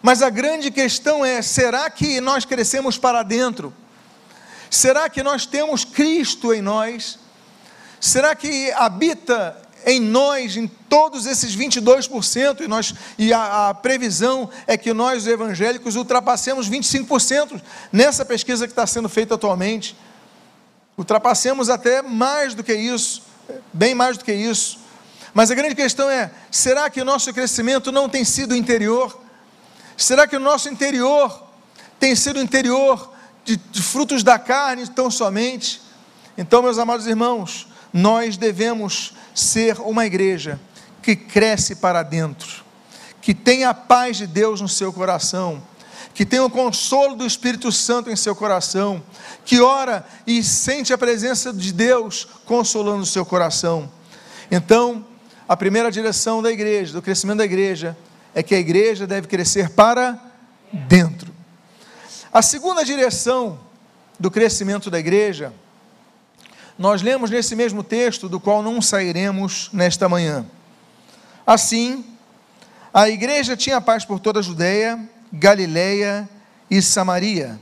Mas 0.00 0.22
a 0.22 0.30
grande 0.30 0.70
questão 0.70 1.22
é: 1.22 1.42
será 1.42 1.90
que 1.90 2.18
nós 2.18 2.46
crescemos 2.46 2.96
para 2.96 3.22
dentro? 3.22 3.74
Será 4.70 5.10
que 5.10 5.22
nós 5.22 5.44
temos 5.44 5.84
Cristo 5.84 6.54
em 6.54 6.62
nós? 6.62 7.18
Será 8.00 8.34
que 8.34 8.72
habita 8.72 9.67
em 9.88 9.98
nós, 10.00 10.56
em 10.56 10.66
todos 10.66 11.26
esses 11.26 11.56
22%, 11.56 12.60
e, 12.60 12.68
nós, 12.68 12.94
e 13.18 13.32
a, 13.32 13.70
a 13.70 13.74
previsão 13.74 14.50
é 14.66 14.76
que 14.76 14.92
nós, 14.92 15.22
os 15.22 15.26
evangélicos, 15.26 15.96
ultrapassemos 15.96 16.68
25% 16.68 17.60
nessa 17.90 18.24
pesquisa 18.24 18.66
que 18.66 18.72
está 18.72 18.86
sendo 18.86 19.08
feita 19.08 19.34
atualmente. 19.34 19.96
Ultrapassemos 20.96 21.70
até 21.70 22.02
mais 22.02 22.54
do 22.54 22.62
que 22.62 22.74
isso, 22.74 23.22
bem 23.72 23.94
mais 23.94 24.18
do 24.18 24.24
que 24.24 24.32
isso. 24.32 24.78
Mas 25.32 25.50
a 25.50 25.54
grande 25.54 25.74
questão 25.74 26.10
é: 26.10 26.30
será 26.50 26.90
que 26.90 27.00
o 27.00 27.04
nosso 27.04 27.32
crescimento 27.32 27.90
não 27.90 28.08
tem 28.08 28.24
sido 28.24 28.54
interior? 28.54 29.18
Será 29.96 30.26
que 30.26 30.36
o 30.36 30.40
nosso 30.40 30.68
interior 30.68 31.48
tem 31.98 32.14
sido 32.14 32.40
interior 32.40 33.12
de, 33.44 33.56
de 33.56 33.82
frutos 33.82 34.22
da 34.22 34.38
carne 34.38 34.86
tão 34.88 35.10
somente. 35.10 35.80
Então, 36.36 36.62
meus 36.62 36.78
amados 36.78 37.06
irmãos, 37.06 37.66
nós 37.92 38.36
devemos 38.36 39.14
ser 39.34 39.78
uma 39.80 40.06
igreja 40.06 40.58
que 41.02 41.16
cresce 41.16 41.76
para 41.76 42.02
dentro, 42.02 42.64
que 43.20 43.34
tem 43.34 43.64
a 43.64 43.72
paz 43.72 44.16
de 44.16 44.26
Deus 44.26 44.60
no 44.60 44.68
seu 44.68 44.92
coração, 44.92 45.62
que 46.14 46.26
tem 46.26 46.40
o 46.40 46.50
consolo 46.50 47.14
do 47.14 47.24
Espírito 47.24 47.70
Santo 47.70 48.10
em 48.10 48.16
seu 48.16 48.34
coração, 48.34 49.02
que 49.44 49.60
ora 49.60 50.04
e 50.26 50.42
sente 50.42 50.92
a 50.92 50.98
presença 50.98 51.52
de 51.52 51.72
Deus 51.72 52.26
consolando 52.44 53.02
o 53.02 53.06
seu 53.06 53.24
coração. 53.24 53.90
Então, 54.50 55.04
a 55.48 55.56
primeira 55.56 55.90
direção 55.90 56.42
da 56.42 56.50
igreja, 56.50 56.92
do 56.92 57.00
crescimento 57.00 57.38
da 57.38 57.44
igreja, 57.44 57.96
é 58.34 58.42
que 58.42 58.54
a 58.54 58.58
igreja 58.58 59.06
deve 59.06 59.26
crescer 59.26 59.70
para 59.70 60.18
dentro. 60.72 61.32
A 62.32 62.42
segunda 62.42 62.84
direção 62.84 63.58
do 64.18 64.30
crescimento 64.30 64.90
da 64.90 64.98
igreja, 64.98 65.52
nós 66.78 67.02
lemos 67.02 67.30
nesse 67.30 67.56
mesmo 67.56 67.82
texto, 67.82 68.28
do 68.28 68.38
qual 68.38 68.62
não 68.62 68.80
sairemos 68.80 69.68
nesta 69.72 70.08
manhã. 70.08 70.46
Assim, 71.46 72.04
a 72.94 73.08
igreja 73.08 73.56
tinha 73.56 73.80
paz 73.80 74.04
por 74.04 74.20
toda 74.20 74.38
a 74.38 74.42
Judéia, 74.42 75.00
Galiléia 75.32 76.28
e 76.70 76.80
Samaria, 76.80 77.58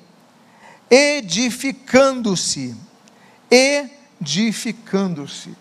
edificando-se, 0.90 2.76
edificando-se. 3.50 5.56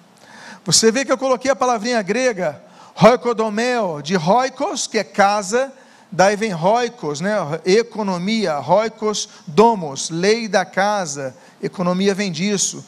Você 0.66 0.92
vê 0.92 1.06
que 1.06 1.12
eu 1.12 1.18
coloquei 1.18 1.50
a 1.50 1.56
palavrinha 1.56 2.02
grega, 2.02 2.62
roikodomeo, 2.94 4.02
de 4.02 4.16
roikos, 4.16 4.88
que 4.88 4.98
é 4.98 5.04
casa, 5.04 5.72
Daí 6.12 6.36
vem 6.38 6.52
roicos, 6.52 7.20
né? 7.20 7.36
economia, 7.66 8.58
roicos 8.58 9.28
domos, 9.46 10.10
lei 10.10 10.48
da 10.48 10.64
casa, 10.64 11.36
economia 11.62 12.16
vem 12.16 12.32
disso. 12.32 12.86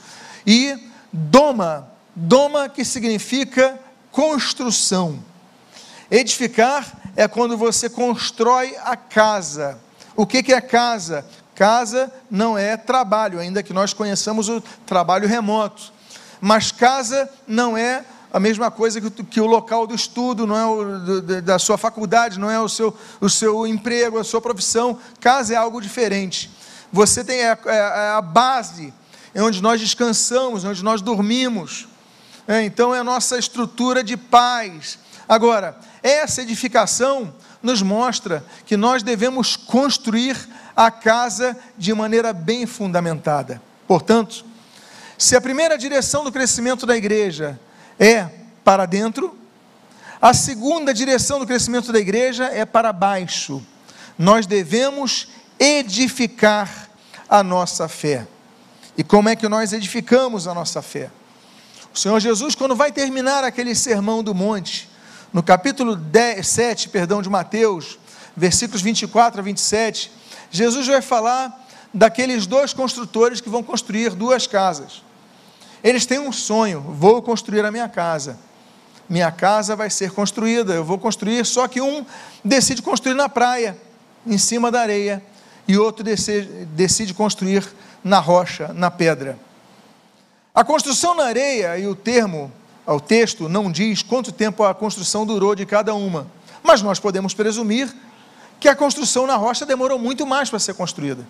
E 0.47 0.79
doma, 1.11 1.89
doma 2.15 2.69
que 2.69 2.85
significa 2.85 3.77
construção. 4.09 5.19
Edificar 6.09 7.11
é 7.17 7.27
quando 7.27 7.57
você 7.57 7.89
constrói 7.89 8.77
a 8.85 8.95
casa. 8.95 9.77
O 10.15 10.25
que, 10.25 10.41
que 10.41 10.53
é 10.53 10.61
casa? 10.61 11.25
Casa 11.53 12.09
não 12.31 12.57
é 12.57 12.77
trabalho, 12.77 13.39
ainda 13.39 13.61
que 13.61 13.73
nós 13.73 13.91
conheçamos 13.91 14.47
o 14.47 14.61
trabalho 14.85 15.27
remoto. 15.27 15.91
Mas 16.39 16.71
casa 16.71 17.29
não 17.45 17.75
é 17.75 18.05
a 18.31 18.39
mesma 18.39 18.69
coisa 18.71 19.01
que, 19.01 19.41
o 19.41 19.45
local 19.45 19.85
do 19.85 19.95
estudo, 19.95 20.47
não 20.47 20.55
é 20.55 20.65
o, 20.65 21.21
da 21.41 21.59
sua 21.59 21.77
faculdade, 21.77 22.39
não 22.39 22.49
é 22.49 22.59
o 22.59 22.69
seu, 22.69 22.95
o 23.19 23.29
seu 23.29 23.65
emprego, 23.67 24.19
a 24.19 24.23
sua 24.23 24.39
profissão. 24.39 24.97
Casa 25.19 25.53
é 25.53 25.57
algo 25.57 25.81
diferente. 25.81 26.49
Você 26.91 27.23
tem 27.23 27.43
a, 27.45 27.57
a, 27.65 27.73
é 27.73 28.09
a 28.11 28.21
base, 28.21 28.93
é 29.37 29.43
onde 29.43 29.61
nós 29.61 29.79
descansamos, 29.79 30.63
onde 30.63 30.83
nós 30.83 30.99
dormimos. 30.99 31.87
É, 32.47 32.63
então 32.63 32.95
é 32.95 33.01
a 33.01 33.03
nossa 33.03 33.37
estrutura 33.37 34.03
de 34.03 34.17
paz. 34.17 34.97
Agora, 35.29 35.77
essa 36.01 36.41
edificação 36.41 37.31
nos 37.61 37.83
mostra 37.83 38.43
que 38.65 38.75
nós 38.75 39.03
devemos 39.03 39.55
construir 39.55 40.35
a 40.75 40.89
casa 40.89 41.55
de 41.77 41.93
maneira 41.93 42.33
bem 42.33 42.65
fundamentada. 42.65 43.61
Portanto, 43.87 44.43
se 45.19 45.35
a 45.35 45.41
primeira 45.41 45.77
direção 45.77 46.23
do 46.23 46.31
crescimento 46.31 46.87
da 46.87 46.97
igreja 46.97 47.59
é 47.99 48.27
para 48.63 48.87
dentro. 48.87 49.37
A 50.19 50.33
segunda 50.33 50.91
direção 50.91 51.37
do 51.37 51.45
crescimento 51.45 51.91
da 51.93 51.99
igreja 51.99 52.45
é 52.45 52.65
para 52.65 52.91
baixo. 52.91 53.63
Nós 54.17 54.47
devemos 54.47 55.27
edificar 55.59 56.89
a 57.29 57.43
nossa 57.43 57.87
fé. 57.87 58.25
E 58.97 59.03
como 59.03 59.29
é 59.29 59.35
que 59.35 59.47
nós 59.47 59.73
edificamos 59.73 60.47
a 60.47 60.53
nossa 60.53 60.81
fé? 60.81 61.11
O 61.93 61.97
Senhor 61.97 62.19
Jesus, 62.19 62.55
quando 62.55 62.75
vai 62.75 62.91
terminar 62.91 63.43
aquele 63.43 63.75
sermão 63.75 64.23
do 64.23 64.33
monte, 64.33 64.89
no 65.31 65.43
capítulo 65.43 65.95
10, 65.95 66.47
7, 66.47 66.89
perdão, 66.89 67.21
de 67.21 67.29
Mateus, 67.29 67.99
versículos 68.35 68.81
24 68.81 69.39
a 69.39 69.43
27, 69.43 70.11
Jesus 70.49 70.87
vai 70.87 71.01
falar 71.01 71.67
daqueles 71.93 72.47
dois 72.47 72.73
construtores 72.73 73.39
que 73.39 73.49
vão 73.49 73.61
construir 73.61 74.11
duas 74.11 74.47
casas. 74.47 75.03
Eles 75.83 76.05
têm 76.05 76.19
um 76.19 76.31
sonho: 76.31 76.81
vou 76.81 77.21
construir 77.21 77.63
a 77.65 77.71
minha 77.71 77.87
casa. 77.87 78.39
Minha 79.07 79.31
casa 79.31 79.75
vai 79.75 79.89
ser 79.89 80.11
construída, 80.11 80.73
eu 80.73 80.83
vou 80.83 80.97
construir, 80.97 81.45
só 81.45 81.65
que 81.67 81.79
um 81.79 82.05
decide 82.43 82.81
construir 82.81 83.13
na 83.13 83.29
praia, 83.29 83.77
em 84.25 84.37
cima 84.37 84.69
da 84.69 84.81
areia, 84.81 85.23
e 85.67 85.77
outro 85.77 86.03
decide, 86.03 87.13
construir 87.13 87.67
na 88.03 88.19
rocha, 88.19 88.73
na 88.73 88.89
pedra. 88.89 89.37
A 90.55 90.63
construção 90.63 91.13
na 91.13 91.25
areia, 91.25 91.77
e 91.77 91.87
o 91.87 91.95
termo 91.95 92.51
o 92.85 93.01
texto 93.01 93.49
não 93.49 93.69
diz 93.69 94.01
quanto 94.01 94.31
tempo 94.31 94.63
a 94.63 94.73
construção 94.73 95.25
durou 95.25 95.53
de 95.53 95.65
cada 95.65 95.93
uma, 95.93 96.25
mas 96.63 96.81
nós 96.81 96.99
podemos 96.99 97.33
presumir 97.33 97.93
que 98.59 98.69
a 98.69 98.75
construção 98.75 99.27
na 99.27 99.35
rocha 99.35 99.65
demorou 99.65 99.99
muito 99.99 100.25
mais 100.25 100.49
para 100.49 100.57
ser 100.57 100.73
construída. 100.73 101.27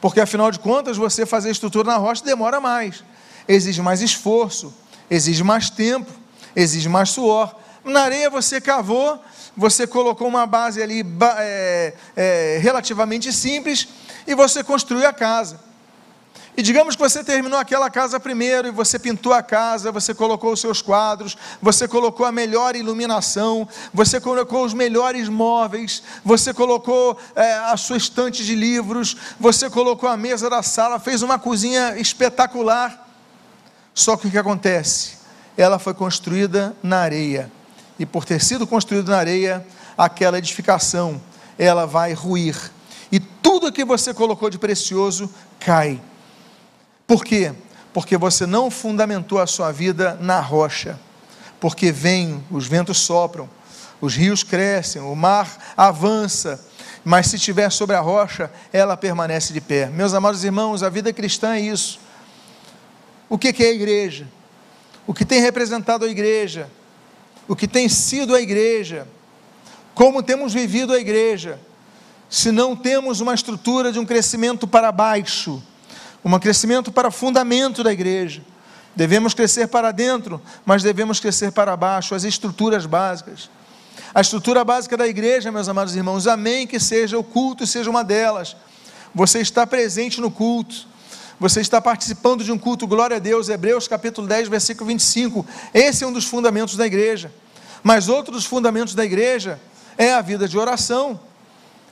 Porque 0.00 0.20
afinal 0.20 0.50
de 0.50 0.58
contas, 0.58 0.98
você 0.98 1.24
fazer 1.24 1.50
estrutura 1.50 1.90
na 1.90 1.96
rocha 1.96 2.22
demora 2.22 2.60
mais, 2.60 3.02
exige 3.48 3.80
mais 3.80 4.02
esforço, 4.02 4.72
exige 5.10 5.42
mais 5.42 5.70
tempo, 5.70 6.10
exige 6.54 6.88
mais 6.88 7.10
suor. 7.10 7.54
Na 7.84 8.02
areia 8.02 8.30
você 8.30 8.60
cavou, 8.60 9.22
você 9.56 9.86
colocou 9.86 10.26
uma 10.26 10.46
base 10.46 10.82
ali 10.82 11.04
é, 11.38 11.94
é, 12.16 12.58
relativamente 12.60 13.32
simples 13.32 13.86
e 14.26 14.34
você 14.34 14.64
construiu 14.64 15.06
a 15.06 15.12
casa. 15.12 15.60
E 16.56 16.62
digamos 16.62 16.94
que 16.94 17.02
você 17.02 17.24
terminou 17.24 17.58
aquela 17.58 17.90
casa 17.90 18.20
primeiro, 18.20 18.68
e 18.68 18.70
você 18.70 18.96
pintou 18.96 19.32
a 19.32 19.42
casa, 19.42 19.90
você 19.90 20.14
colocou 20.14 20.52
os 20.52 20.60
seus 20.60 20.80
quadros, 20.80 21.36
você 21.60 21.88
colocou 21.88 22.24
a 22.24 22.30
melhor 22.30 22.76
iluminação, 22.76 23.68
você 23.92 24.20
colocou 24.20 24.64
os 24.64 24.72
melhores 24.72 25.28
móveis, 25.28 26.02
você 26.24 26.54
colocou 26.54 27.18
é, 27.34 27.54
a 27.54 27.76
sua 27.76 27.96
estante 27.96 28.44
de 28.44 28.54
livros, 28.54 29.16
você 29.38 29.68
colocou 29.68 30.08
a 30.08 30.16
mesa 30.16 30.48
da 30.48 30.62
sala, 30.62 31.00
fez 31.00 31.22
uma 31.22 31.40
cozinha 31.40 31.98
espetacular. 31.98 33.04
Só 33.92 34.16
que 34.16 34.28
o 34.28 34.30
que 34.30 34.38
acontece? 34.38 35.14
Ela 35.56 35.80
foi 35.80 35.94
construída 35.94 36.76
na 36.84 36.98
areia, 36.98 37.50
e 37.98 38.06
por 38.06 38.24
ter 38.24 38.42
sido 38.42 38.66
construída 38.66 39.10
na 39.10 39.18
areia, 39.18 39.66
aquela 39.96 40.38
edificação, 40.38 41.20
ela 41.58 41.86
vai 41.86 42.12
ruir, 42.12 42.56
e 43.12 43.20
tudo 43.20 43.72
que 43.72 43.84
você 43.84 44.12
colocou 44.12 44.50
de 44.50 44.58
precioso 44.58 45.30
cai 45.60 46.00
por 47.06 47.24
quê? 47.24 47.52
Porque 47.92 48.16
você 48.16 48.46
não 48.46 48.70
fundamentou 48.70 49.38
a 49.38 49.46
sua 49.46 49.70
vida 49.70 50.16
na 50.20 50.40
rocha. 50.40 50.98
Porque 51.60 51.92
vem, 51.92 52.42
os 52.50 52.66
ventos 52.66 52.98
sopram, 52.98 53.48
os 54.00 54.14
rios 54.14 54.42
crescem, 54.42 55.00
o 55.00 55.14
mar 55.14 55.74
avança, 55.76 56.62
mas 57.04 57.26
se 57.26 57.36
estiver 57.36 57.70
sobre 57.70 57.94
a 57.96 58.00
rocha, 58.00 58.50
ela 58.72 58.96
permanece 58.96 59.52
de 59.52 59.60
pé. 59.60 59.86
Meus 59.86 60.14
amados 60.14 60.44
irmãos, 60.44 60.82
a 60.82 60.88
vida 60.88 61.12
cristã 61.12 61.54
é 61.54 61.60
isso. 61.60 62.00
O 63.28 63.38
que 63.38 63.62
é 63.62 63.66
a 63.66 63.72
igreja? 63.72 64.26
O 65.06 65.14
que 65.14 65.24
tem 65.24 65.40
representado 65.40 66.04
a 66.04 66.08
igreja? 66.08 66.68
O 67.46 67.54
que 67.54 67.68
tem 67.68 67.88
sido 67.88 68.34
a 68.34 68.40
igreja? 68.40 69.06
Como 69.94 70.22
temos 70.22 70.52
vivido 70.52 70.92
a 70.92 70.98
igreja? 70.98 71.60
Se 72.28 72.50
não 72.50 72.74
temos 72.74 73.20
uma 73.20 73.34
estrutura 73.34 73.92
de 73.92 73.98
um 73.98 74.06
crescimento 74.06 74.66
para 74.66 74.90
baixo, 74.90 75.62
um 76.24 76.38
crescimento 76.38 76.90
para 76.90 77.10
fundamento 77.10 77.84
da 77.84 77.92
igreja. 77.92 78.42
Devemos 78.96 79.34
crescer 79.34 79.68
para 79.68 79.92
dentro, 79.92 80.40
mas 80.64 80.82
devemos 80.82 81.20
crescer 81.20 81.52
para 81.52 81.76
baixo, 81.76 82.14
as 82.14 82.24
estruturas 82.24 82.86
básicas. 82.86 83.50
A 84.14 84.20
estrutura 84.20 84.64
básica 84.64 84.96
da 84.96 85.06
igreja, 85.06 85.52
meus 85.52 85.68
amados 85.68 85.94
irmãos, 85.94 86.26
amém 86.26 86.66
que 86.66 86.80
seja 86.80 87.18
o 87.18 87.24
culto, 87.24 87.66
seja 87.66 87.90
uma 87.90 88.04
delas. 88.04 88.56
Você 89.14 89.40
está 89.40 89.66
presente 89.66 90.20
no 90.20 90.30
culto, 90.30 90.86
você 91.38 91.60
está 91.60 91.80
participando 91.80 92.44
de 92.44 92.52
um 92.52 92.58
culto, 92.58 92.86
glória 92.86 93.16
a 93.16 93.20
Deus, 93.20 93.48
Hebreus 93.48 93.88
capítulo 93.88 94.26
10, 94.26 94.48
versículo 94.48 94.86
25. 94.86 95.44
Esse 95.72 96.04
é 96.04 96.06
um 96.06 96.12
dos 96.12 96.24
fundamentos 96.24 96.76
da 96.76 96.86
igreja. 96.86 97.32
Mas 97.82 98.08
outro 98.08 98.32
dos 98.32 98.46
fundamentos 98.46 98.94
da 98.94 99.04
igreja 99.04 99.60
é 99.98 100.14
a 100.14 100.20
vida 100.20 100.48
de 100.48 100.56
oração. 100.56 101.18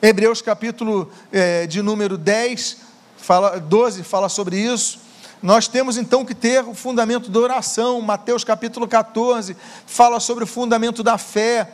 Hebreus 0.01 0.41
capítulo 0.41 1.11
é, 1.33 1.67
de 1.67 1.83
número 1.83 2.17
10, 2.17 2.79
fala, 3.17 3.59
12 3.59 4.03
fala 4.05 4.29
sobre 4.29 4.59
isso. 4.59 5.01
Nós 5.43 5.67
temos 5.67 5.97
então 5.97 6.25
que 6.25 6.35
ter 6.35 6.63
o 6.65 6.73
fundamento 6.73 7.29
da 7.29 7.41
oração. 7.41 8.01
Mateus 8.01 8.45
capítulo 8.45 8.87
14 8.87 9.57
fala 9.87 10.21
sobre 10.21 10.45
o 10.45 10.47
fundamento 10.47 11.03
da 11.03 11.19
fé. 11.19 11.69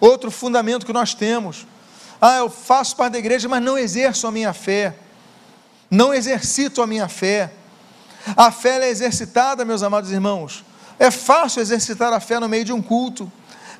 Outro 0.00 0.32
fundamento 0.32 0.84
que 0.84 0.92
nós 0.92 1.14
temos. 1.14 1.64
Ah, 2.20 2.38
eu 2.38 2.50
faço 2.50 2.96
parte 2.96 3.12
da 3.12 3.18
igreja, 3.20 3.48
mas 3.48 3.62
não 3.62 3.78
exerço 3.78 4.26
a 4.26 4.32
minha 4.32 4.52
fé. 4.52 4.96
Não 5.90 6.12
exercito 6.12 6.82
a 6.82 6.86
minha 6.86 7.08
fé. 7.08 7.52
A 8.36 8.50
fé 8.50 8.84
é 8.84 8.90
exercitada, 8.90 9.64
meus 9.64 9.82
amados 9.82 10.10
irmãos. 10.10 10.64
É 10.98 11.10
fácil 11.10 11.62
exercitar 11.62 12.12
a 12.12 12.20
fé 12.20 12.38
no 12.38 12.48
meio 12.48 12.64
de 12.64 12.72
um 12.72 12.82
culto, 12.82 13.30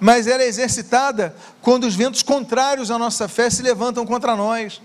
mas 0.01 0.27
ela 0.27 0.43
é 0.43 0.47
exercitada 0.47 1.35
quando 1.61 1.85
os 1.85 1.95
ventos 1.95 2.23
contrários 2.23 2.91
à 2.91 2.99
nossa 2.99 3.29
fé 3.29 3.51
se 3.51 3.63
levantam 3.63 4.07
contra 4.07 4.37
nós. 4.37 4.81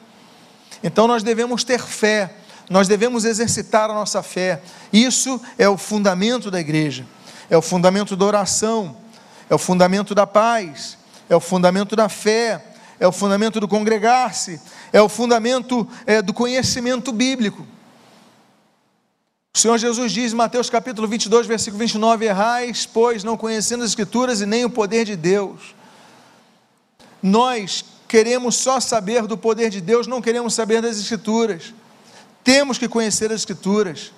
Então 0.84 1.08
nós 1.08 1.24
devemos 1.24 1.64
ter 1.64 1.80
fé, 1.80 2.34
nós 2.70 2.88
devemos 2.88 3.24
exercitar 3.24 3.90
a 3.90 3.94
nossa 3.94 4.24
fé. 4.24 4.62
Isso 4.92 5.40
é 5.58 5.70
o 5.70 5.78
fundamento 5.78 6.50
da 6.50 6.60
igreja, 6.60 7.06
é 7.50 7.56
o 7.56 7.62
fundamento 7.62 8.16
da 8.16 8.26
oração, 8.26 8.98
é 9.50 9.56
o 9.56 9.60
fundamento 9.60 10.16
da 10.16 10.26
paz, 10.26 10.98
é 11.30 11.36
o 11.36 11.40
fundamento 11.40 11.96
da 11.96 12.10
fé, 12.10 12.73
é 13.04 13.08
o 13.08 13.12
fundamento 13.12 13.60
do 13.60 13.68
congregar-se, 13.68 14.62
é 14.94 15.02
o 15.02 15.10
fundamento 15.10 15.86
é, 16.06 16.22
do 16.22 16.34
conhecimento 16.34 17.12
bíblico. 17.12 17.68
O 19.54 19.60
Senhor 19.60 19.78
Jesus 19.78 20.14
diz 20.14 20.32
em 20.32 20.36
Mateus 20.38 20.70
capítulo 20.70 21.06
22, 21.06 21.46
versículo 21.46 21.80
29: 21.80 22.24
Errais, 22.24 22.86
pois, 22.86 23.22
não 23.22 23.36
conhecendo 23.36 23.84
as 23.84 23.90
Escrituras 23.90 24.40
e 24.40 24.46
nem 24.46 24.64
o 24.64 24.70
poder 24.70 25.04
de 25.04 25.18
Deus. 25.18 25.76
Nós 27.22 27.84
queremos 28.08 28.56
só 28.56 28.80
saber 28.80 29.28
do 29.28 29.38
poder 29.38 29.70
de 29.70 29.82
Deus, 29.82 30.08
não 30.08 30.22
queremos 30.22 30.54
saber 30.54 30.82
das 30.82 30.98
Escrituras. 30.98 31.74
Temos 32.42 32.78
que 32.78 32.88
conhecer 32.88 33.34
as 33.34 33.42
Escrituras. 33.42 34.14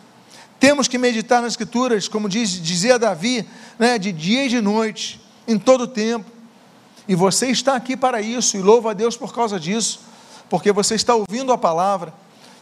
Temos 0.59 0.87
que 0.87 0.99
meditar 0.99 1.41
nas 1.41 1.53
Escrituras, 1.53 2.07
como 2.07 2.29
diz, 2.29 2.51
dizia 2.51 2.99
Davi, 2.99 3.47
né, 3.79 3.97
de 3.97 4.11
dia 4.11 4.45
e 4.45 4.49
de 4.49 4.61
noite, 4.61 5.19
em 5.47 5.57
todo 5.57 5.85
o 5.85 5.87
tempo. 5.87 6.34
E 7.07 7.15
você 7.15 7.47
está 7.47 7.75
aqui 7.75 7.95
para 7.95 8.21
isso, 8.21 8.57
e 8.57 8.61
louva 8.61 8.91
a 8.91 8.93
Deus 8.93 9.15
por 9.15 9.33
causa 9.33 9.59
disso, 9.59 9.99
porque 10.49 10.71
você 10.71 10.95
está 10.95 11.13
ouvindo 11.15 11.51
a 11.51 11.57
palavra. 11.57 12.13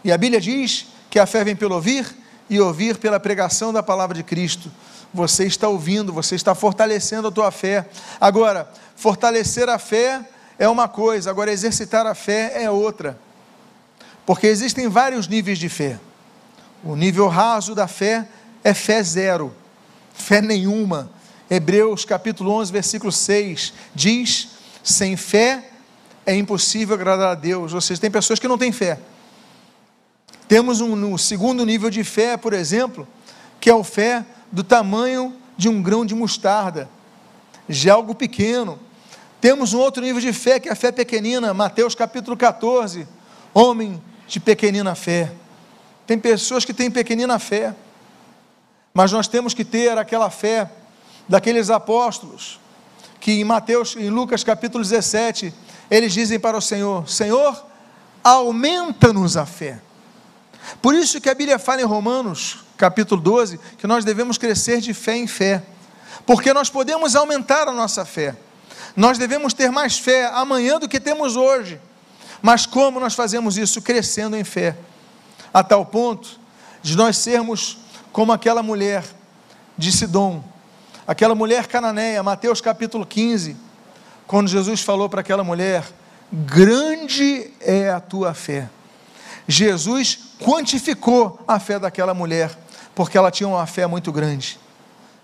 E 0.03 0.11
a 0.11 0.17
Bíblia 0.17 0.41
diz 0.41 0.87
que 1.09 1.19
a 1.19 1.25
fé 1.25 1.43
vem 1.43 1.55
pelo 1.55 1.75
ouvir, 1.75 2.23
e 2.49 2.59
ouvir 2.59 2.97
pela 2.97 3.19
pregação 3.19 3.71
da 3.71 3.81
palavra 3.81 4.15
de 4.15 4.23
Cristo. 4.23 4.71
Você 5.13 5.45
está 5.45 5.67
ouvindo, 5.67 6.11
você 6.11 6.35
está 6.35 6.53
fortalecendo 6.53 7.27
a 7.27 7.31
tua 7.31 7.51
fé. 7.51 7.87
Agora, 8.19 8.69
fortalecer 8.95 9.69
a 9.69 9.79
fé 9.79 10.21
é 10.57 10.67
uma 10.67 10.87
coisa, 10.87 11.29
agora 11.29 11.51
exercitar 11.51 12.05
a 12.05 12.13
fé 12.13 12.63
é 12.63 12.69
outra. 12.69 13.17
Porque 14.25 14.47
existem 14.47 14.87
vários 14.87 15.27
níveis 15.27 15.57
de 15.57 15.69
fé. 15.69 15.99
O 16.83 16.95
nível 16.95 17.27
raso 17.27 17.73
da 17.73 17.87
fé 17.87 18.27
é 18.63 18.73
fé 18.73 19.01
zero, 19.03 19.53
fé 20.13 20.41
nenhuma. 20.41 21.09
Hebreus 21.49 22.05
capítulo 22.05 22.51
11, 22.51 22.71
versículo 22.71 23.11
6 23.11 23.73
diz: 23.93 24.49
sem 24.83 25.15
fé 25.15 25.69
é 26.25 26.35
impossível 26.35 26.95
agradar 26.95 27.31
a 27.31 27.35
Deus. 27.35 27.73
Ou 27.73 27.81
seja, 27.81 28.01
tem 28.01 28.11
pessoas 28.11 28.39
que 28.39 28.47
não 28.47 28.57
têm 28.57 28.71
fé. 28.71 28.99
Temos 30.47 30.81
um, 30.81 30.93
um 30.93 31.17
segundo 31.17 31.65
nível 31.65 31.89
de 31.89 32.03
fé, 32.03 32.37
por 32.37 32.53
exemplo, 32.53 33.07
que 33.59 33.69
é 33.69 33.75
o 33.75 33.83
fé 33.83 34.25
do 34.51 34.63
tamanho 34.63 35.35
de 35.57 35.69
um 35.69 35.81
grão 35.81 36.05
de 36.05 36.15
mostarda, 36.15 36.89
de 37.67 37.89
algo 37.89 38.13
pequeno 38.13 38.79
temos 39.43 39.73
um 39.73 39.79
outro 39.79 40.01
nível 40.01 40.21
de 40.21 40.31
fé, 40.31 40.57
que 40.57 40.69
é 40.69 40.71
a 40.71 40.75
fé 40.75 40.89
pequenina, 40.89 41.53
Mateus 41.53 41.93
capítulo 41.93 42.37
14. 42.37 43.05
Homem 43.53 44.01
de 44.25 44.39
pequenina 44.39 44.95
fé. 44.95 45.33
Tem 46.07 46.17
pessoas 46.17 46.63
que 46.63 46.73
têm 46.73 46.89
pequenina 46.89 47.37
fé, 47.37 47.75
mas 48.93 49.11
nós 49.11 49.27
temos 49.27 49.53
que 49.53 49.65
ter 49.65 49.97
aquela 49.97 50.29
fé 50.29 50.71
daqueles 51.27 51.69
apóstolos, 51.69 52.59
que 53.19 53.31
em 53.31 53.43
Mateus, 53.43 53.95
em 53.95 54.09
Lucas 54.09 54.43
capítulo 54.43 54.83
17, 54.83 55.53
eles 55.89 56.13
dizem 56.13 56.39
para 56.39 56.57
o 56.57 56.61
Senhor: 56.61 57.07
Senhor, 57.09 57.65
aumenta-nos 58.23 59.37
a 59.37 59.45
fé. 59.45 59.79
Por 60.81 60.95
isso 60.95 61.19
que 61.19 61.29
a 61.29 61.35
Bíblia 61.35 61.59
fala 61.59 61.81
em 61.81 61.85
Romanos, 61.85 62.59
capítulo 62.77 63.21
12, 63.21 63.59
que 63.77 63.87
nós 63.87 64.05
devemos 64.05 64.37
crescer 64.37 64.79
de 64.79 64.93
fé 64.93 65.17
em 65.17 65.27
fé, 65.27 65.63
porque 66.25 66.53
nós 66.53 66.69
podemos 66.69 67.15
aumentar 67.15 67.67
a 67.67 67.71
nossa 67.71 68.05
fé. 68.05 68.35
Nós 68.95 69.17
devemos 69.17 69.53
ter 69.53 69.71
mais 69.71 69.97
fé 69.97 70.25
amanhã 70.27 70.79
do 70.79 70.87
que 70.87 70.99
temos 70.99 71.35
hoje. 71.35 71.79
Mas 72.41 72.65
como 72.65 72.99
nós 72.99 73.13
fazemos 73.13 73.57
isso? 73.57 73.81
Crescendo 73.81 74.35
em 74.35 74.43
fé, 74.43 74.75
a 75.53 75.63
tal 75.63 75.85
ponto 75.85 76.39
de 76.81 76.95
nós 76.95 77.17
sermos 77.17 77.77
como 78.11 78.31
aquela 78.31 78.61
mulher 78.61 79.03
de 79.77 79.91
Sidom, 79.91 80.43
aquela 81.07 81.35
mulher 81.35 81.67
cananeia, 81.67 82.23
Mateus 82.23 82.61
capítulo 82.61 83.05
15, 83.05 83.55
quando 84.25 84.47
Jesus 84.47 84.81
falou 84.81 85.09
para 85.09 85.21
aquela 85.21 85.43
mulher: 85.43 85.83
Grande 86.31 87.51
é 87.59 87.89
a 87.89 87.99
tua 87.99 88.33
fé. 88.33 88.69
Jesus 89.47 90.19
quantificou 90.39 91.39
a 91.47 91.59
fé 91.59 91.77
daquela 91.77 92.13
mulher, 92.13 92.51
porque 92.95 93.17
ela 93.17 93.31
tinha 93.31 93.47
uma 93.47 93.65
fé 93.65 93.85
muito 93.85 94.11
grande. 94.11 94.59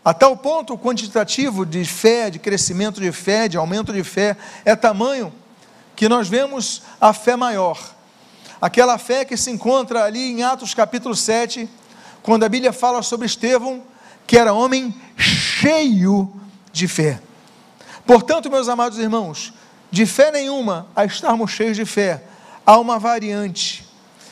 A 0.03 0.13
tal 0.13 0.35
ponto, 0.35 0.73
o 0.73 0.77
quantitativo 0.77 1.65
de 1.65 1.83
fé, 1.85 2.29
de 2.29 2.39
crescimento 2.39 3.01
de 3.01 3.11
fé, 3.11 3.47
de 3.47 3.57
aumento 3.57 3.91
de 3.91 4.03
fé, 4.03 4.35
é 4.63 4.75
tamanho 4.75 5.31
que 5.95 6.07
nós 6.07 6.27
vemos 6.27 6.83
a 6.99 7.13
fé 7.13 7.35
maior. 7.35 7.77
Aquela 8.61 8.97
fé 8.97 9.23
que 9.23 9.37
se 9.37 9.51
encontra 9.51 10.03
ali 10.03 10.31
em 10.31 10.43
Atos 10.43 10.73
capítulo 10.73 11.15
7, 11.15 11.69
quando 12.21 12.43
a 12.43 12.49
Bíblia 12.49 12.73
fala 12.73 13.01
sobre 13.01 13.25
Estevão, 13.25 13.83
que 14.25 14.37
era 14.37 14.53
homem 14.53 14.93
de 16.71 16.87
fé. 16.87 17.19
Portanto, 18.05 18.49
meus 18.49 18.67
amados 18.67 18.97
irmãos, 18.97 19.53
de 19.91 20.05
fé 20.05 20.31
nenhuma 20.31 20.87
a 20.95 21.05
estarmos 21.05 21.51
cheios 21.51 21.75
de 21.75 21.85
fé, 21.85 22.23
há 22.65 22.77
uma 22.77 22.97
variante 22.97 23.87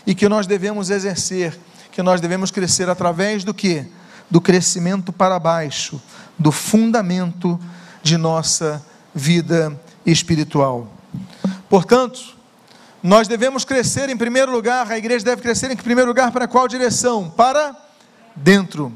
e 0.05 0.15
que 0.15 0.29
nós 0.29 0.47
devemos 0.47 0.89
exercer, 0.89 1.57
que 1.91 2.01
nós 2.01 2.21
devemos 2.21 2.51
crescer 2.51 2.89
através 2.89 3.43
do 3.43 3.53
que? 3.53 3.85
Do 4.29 4.39
crescimento 4.39 5.11
para 5.11 5.39
baixo, 5.39 6.01
do 6.37 6.51
fundamento 6.51 7.59
de 8.01 8.17
nossa 8.17 8.83
vida 9.13 9.79
espiritual. 10.05 10.87
Portanto, 11.69 12.37
nós 13.03 13.27
devemos 13.27 13.65
crescer 13.65 14.09
em 14.09 14.17
primeiro 14.17 14.51
lugar, 14.51 14.91
a 14.91 14.97
igreja 14.97 15.25
deve 15.25 15.41
crescer 15.41 15.69
em 15.71 15.75
primeiro 15.75 16.09
lugar 16.09 16.31
para 16.31 16.47
qual 16.47 16.67
direção? 16.67 17.29
Para 17.29 17.75
dentro. 18.35 18.93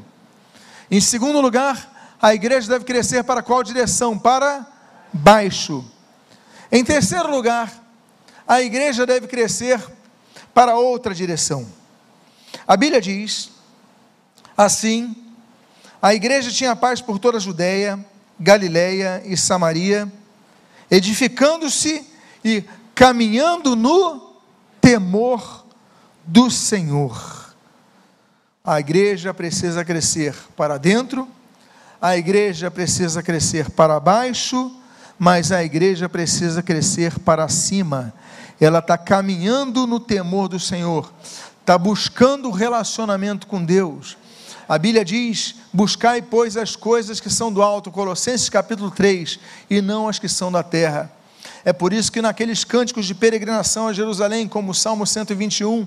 Em 0.90 1.00
segundo 1.00 1.40
lugar, 1.40 1.91
a 2.22 2.32
igreja 2.32 2.68
deve 2.68 2.84
crescer 2.84 3.24
para 3.24 3.42
qual 3.42 3.64
direção? 3.64 4.16
Para 4.16 4.64
baixo. 5.12 5.84
Em 6.70 6.84
terceiro 6.84 7.28
lugar, 7.28 7.82
a 8.46 8.62
igreja 8.62 9.04
deve 9.04 9.26
crescer 9.26 9.84
para 10.54 10.76
outra 10.76 11.12
direção. 11.12 11.66
A 12.66 12.76
Bíblia 12.76 13.00
diz: 13.00 13.50
assim, 14.56 15.16
a 16.00 16.14
igreja 16.14 16.52
tinha 16.52 16.76
paz 16.76 17.00
por 17.00 17.18
toda 17.18 17.38
a 17.38 17.40
Judéia, 17.40 17.98
Galiléia 18.38 19.20
e 19.24 19.36
Samaria, 19.36 20.10
edificando-se 20.88 22.06
e 22.44 22.64
caminhando 22.94 23.74
no 23.74 24.36
temor 24.80 25.66
do 26.24 26.50
Senhor. 26.50 27.52
A 28.64 28.78
igreja 28.78 29.34
precisa 29.34 29.84
crescer 29.84 30.34
para 30.56 30.78
dentro, 30.78 31.28
a 32.02 32.16
igreja 32.16 32.68
precisa 32.68 33.22
crescer 33.22 33.70
para 33.70 34.00
baixo, 34.00 34.72
mas 35.16 35.52
a 35.52 35.62
igreja 35.62 36.08
precisa 36.08 36.60
crescer 36.60 37.16
para 37.20 37.48
cima. 37.48 38.12
Ela 38.60 38.80
está 38.80 38.98
caminhando 38.98 39.86
no 39.86 40.00
temor 40.00 40.48
do 40.48 40.58
Senhor, 40.58 41.12
está 41.60 41.78
buscando 41.78 42.50
relacionamento 42.50 43.46
com 43.46 43.64
Deus. 43.64 44.16
A 44.68 44.76
Bíblia 44.78 45.04
diz: 45.04 45.54
buscai, 45.72 46.20
pois, 46.20 46.56
as 46.56 46.74
coisas 46.74 47.20
que 47.20 47.30
são 47.30 47.52
do 47.52 47.62
alto, 47.62 47.92
Colossenses 47.92 48.50
capítulo 48.50 48.90
3, 48.90 49.38
e 49.70 49.80
não 49.80 50.08
as 50.08 50.18
que 50.18 50.28
são 50.28 50.50
da 50.50 50.64
terra. 50.64 51.08
É 51.64 51.72
por 51.72 51.92
isso 51.92 52.10
que 52.10 52.20
naqueles 52.20 52.64
cânticos 52.64 53.06
de 53.06 53.14
peregrinação 53.14 53.86
a 53.86 53.92
Jerusalém, 53.92 54.48
como 54.48 54.72
o 54.72 54.74
Salmo 54.74 55.06
121, 55.06 55.86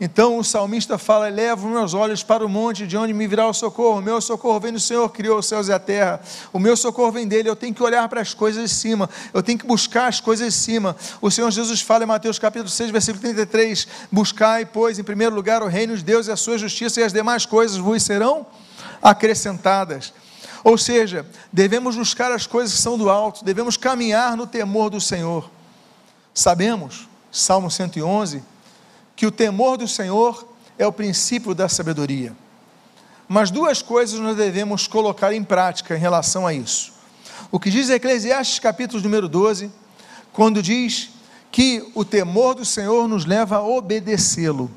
então 0.00 0.38
o 0.38 0.44
salmista 0.44 0.98
fala: 0.98 1.28
Levo 1.28 1.68
meus 1.68 1.94
olhos 1.94 2.22
para 2.22 2.44
o 2.44 2.48
monte, 2.48 2.86
de 2.86 2.96
onde 2.96 3.12
me 3.12 3.26
virá 3.26 3.46
o 3.46 3.54
socorro. 3.54 3.98
O 3.98 4.02
meu 4.02 4.20
socorro 4.20 4.58
vem 4.58 4.72
do 4.72 4.80
Senhor, 4.80 5.08
criou 5.10 5.38
os 5.38 5.46
céus 5.46 5.68
e 5.68 5.72
a 5.72 5.78
terra. 5.78 6.20
O 6.52 6.58
meu 6.58 6.76
socorro 6.76 7.12
vem 7.12 7.28
dele. 7.28 7.48
Eu 7.48 7.54
tenho 7.56 7.72
que 7.72 7.82
olhar 7.82 8.08
para 8.08 8.20
as 8.20 8.34
coisas 8.34 8.70
de 8.70 8.74
cima, 8.74 9.08
eu 9.32 9.42
tenho 9.42 9.58
que 9.58 9.66
buscar 9.66 10.08
as 10.08 10.20
coisas 10.20 10.52
de 10.52 10.58
cima. 10.58 10.96
O 11.20 11.30
Senhor 11.30 11.50
Jesus 11.50 11.80
fala 11.80 12.04
em 12.04 12.06
Mateus 12.06 12.38
capítulo 12.38 12.68
6, 12.68 12.90
versículo 12.90 13.22
33: 13.22 13.86
Buscai, 14.10 14.66
pois, 14.66 14.98
em 14.98 15.04
primeiro 15.04 15.34
lugar 15.34 15.62
o 15.62 15.68
reino 15.68 15.96
de 15.96 16.02
Deus 16.02 16.26
e 16.26 16.32
a 16.32 16.36
sua 16.36 16.58
justiça, 16.58 17.00
e 17.00 17.04
as 17.04 17.12
demais 17.12 17.46
coisas 17.46 17.76
vos 17.76 18.02
serão 18.02 18.46
acrescentadas. 19.00 20.12
Ou 20.64 20.78
seja, 20.78 21.26
devemos 21.52 21.94
buscar 21.94 22.32
as 22.32 22.46
coisas 22.46 22.74
que 22.74 22.80
são 22.80 22.96
do 22.96 23.10
alto, 23.10 23.44
devemos 23.44 23.76
caminhar 23.76 24.34
no 24.34 24.46
temor 24.46 24.88
do 24.88 25.00
Senhor. 25.00 25.48
Sabemos, 26.32 27.06
Salmo 27.30 27.70
111, 27.70 28.42
que 29.16 29.26
o 29.26 29.30
temor 29.30 29.76
do 29.76 29.86
Senhor 29.86 30.46
é 30.78 30.86
o 30.86 30.92
princípio 30.92 31.54
da 31.54 31.68
sabedoria. 31.68 32.34
Mas 33.28 33.50
duas 33.50 33.80
coisas 33.80 34.18
nós 34.20 34.36
devemos 34.36 34.86
colocar 34.86 35.32
em 35.32 35.42
prática 35.42 35.96
em 35.96 36.00
relação 36.00 36.46
a 36.46 36.52
isso. 36.52 36.92
O 37.50 37.58
que 37.58 37.70
diz 37.70 37.88
Eclesiastes 37.88 38.58
capítulo 38.58 39.02
número 39.02 39.28
12, 39.28 39.70
quando 40.32 40.62
diz 40.62 41.10
que 41.50 41.90
o 41.94 42.04
temor 42.04 42.54
do 42.54 42.64
Senhor 42.64 43.08
nos 43.08 43.24
leva 43.24 43.56
a 43.56 43.62
obedecê-lo. 43.62 44.70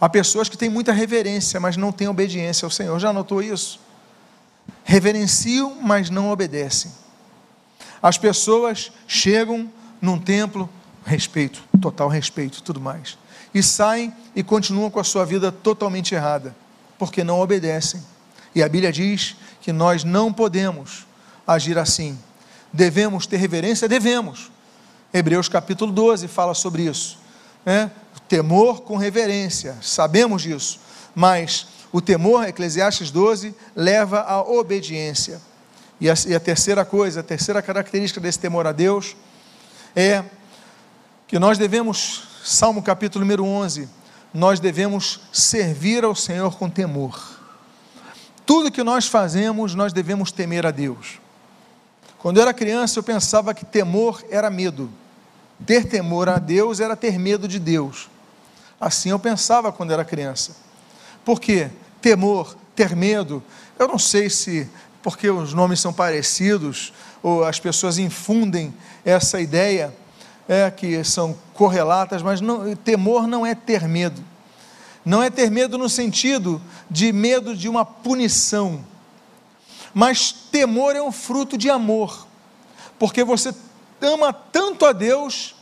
Há 0.00 0.08
pessoas 0.08 0.48
que 0.48 0.58
têm 0.58 0.68
muita 0.68 0.92
reverência, 0.92 1.60
mas 1.60 1.76
não 1.76 1.92
têm 1.92 2.08
obediência 2.08 2.66
ao 2.66 2.70
Senhor. 2.70 2.98
Já 2.98 3.12
notou 3.12 3.40
isso? 3.40 3.80
reverenciam, 4.88 5.76
mas 5.82 6.08
não 6.08 6.30
obedecem. 6.30 6.90
As 8.02 8.16
pessoas 8.16 8.90
chegam 9.06 9.70
num 10.00 10.18
templo, 10.18 10.68
respeito, 11.08 11.62
total 11.80 12.08
respeito, 12.08 12.62
tudo 12.62 12.80
mais, 12.80 13.18
e 13.54 13.62
saem 13.62 14.12
e 14.36 14.42
continuam 14.42 14.90
com 14.90 15.00
a 15.00 15.04
sua 15.04 15.24
vida 15.24 15.50
totalmente 15.50 16.14
errada, 16.14 16.54
porque 16.98 17.24
não 17.24 17.40
obedecem. 17.40 18.02
E 18.54 18.62
a 18.62 18.68
Bíblia 18.68 18.92
diz 18.92 19.36
que 19.60 19.72
nós 19.72 20.04
não 20.04 20.32
podemos 20.32 21.06
agir 21.46 21.78
assim. 21.78 22.18
Devemos 22.72 23.26
ter 23.26 23.38
reverência? 23.38 23.88
Devemos. 23.88 24.50
Hebreus 25.12 25.48
capítulo 25.48 25.90
12 25.90 26.28
fala 26.28 26.54
sobre 26.54 26.82
isso. 26.82 27.18
Né? 27.64 27.90
Temor 28.28 28.82
com 28.82 28.96
reverência, 28.96 29.76
sabemos 29.80 30.42
disso, 30.42 30.78
mas 31.14 31.66
o 31.90 32.00
temor, 32.00 32.46
Eclesiastes 32.46 33.10
12, 33.10 33.54
leva 33.74 34.20
à 34.20 34.42
obediência. 34.42 35.40
E 35.98 36.10
a, 36.10 36.14
e 36.26 36.34
a 36.34 36.40
terceira 36.40 36.84
coisa, 36.84 37.20
a 37.20 37.22
terceira 37.22 37.62
característica 37.62 38.20
desse 38.20 38.38
temor 38.38 38.66
a 38.66 38.72
Deus 38.72 39.16
é 39.96 40.22
que 41.28 41.38
nós 41.38 41.58
devemos, 41.58 42.22
Salmo 42.42 42.82
capítulo 42.82 43.22
número 43.22 43.44
11, 43.44 43.86
nós 44.32 44.58
devemos 44.58 45.20
servir 45.30 46.02
ao 46.02 46.14
Senhor 46.14 46.56
com 46.56 46.70
temor. 46.70 47.38
Tudo 48.46 48.72
que 48.72 48.82
nós 48.82 49.06
fazemos, 49.06 49.74
nós 49.74 49.92
devemos 49.92 50.32
temer 50.32 50.64
a 50.64 50.70
Deus. 50.70 51.20
Quando 52.18 52.38
eu 52.38 52.44
era 52.44 52.54
criança, 52.54 52.98
eu 52.98 53.02
pensava 53.02 53.52
que 53.52 53.66
temor 53.66 54.24
era 54.30 54.48
medo. 54.48 54.90
Ter 55.66 55.84
temor 55.84 56.30
a 56.30 56.38
Deus 56.38 56.80
era 56.80 56.96
ter 56.96 57.18
medo 57.18 57.46
de 57.46 57.58
Deus. 57.58 58.08
Assim 58.80 59.10
eu 59.10 59.18
pensava 59.18 59.70
quando 59.70 59.92
era 59.92 60.06
criança. 60.06 60.56
Por 61.26 61.38
quê? 61.38 61.68
Temor, 62.00 62.56
ter 62.74 62.96
medo. 62.96 63.42
Eu 63.78 63.86
não 63.86 63.98
sei 63.98 64.30
se 64.30 64.66
porque 65.02 65.28
os 65.28 65.52
nomes 65.52 65.78
são 65.78 65.92
parecidos 65.92 66.90
ou 67.22 67.44
as 67.44 67.60
pessoas 67.60 67.98
infundem 67.98 68.72
essa 69.04 69.38
ideia 69.42 69.94
é 70.48 70.70
que 70.70 71.04
são 71.04 71.36
correlatas, 71.52 72.22
mas 72.22 72.40
não, 72.40 72.74
temor 72.74 73.26
não 73.26 73.44
é 73.44 73.54
ter 73.54 73.86
medo. 73.86 74.24
Não 75.04 75.22
é 75.22 75.30
ter 75.30 75.50
medo 75.50 75.76
no 75.76 75.88
sentido 75.88 76.60
de 76.90 77.12
medo 77.12 77.54
de 77.54 77.68
uma 77.68 77.84
punição. 77.84 78.84
Mas 79.92 80.32
temor 80.32 80.96
é 80.96 81.02
um 81.02 81.12
fruto 81.12 81.56
de 81.56 81.68
amor. 81.68 82.26
Porque 82.98 83.22
você 83.22 83.54
ama 84.00 84.32
tanto 84.32 84.86
a 84.86 84.92
Deus 84.92 85.54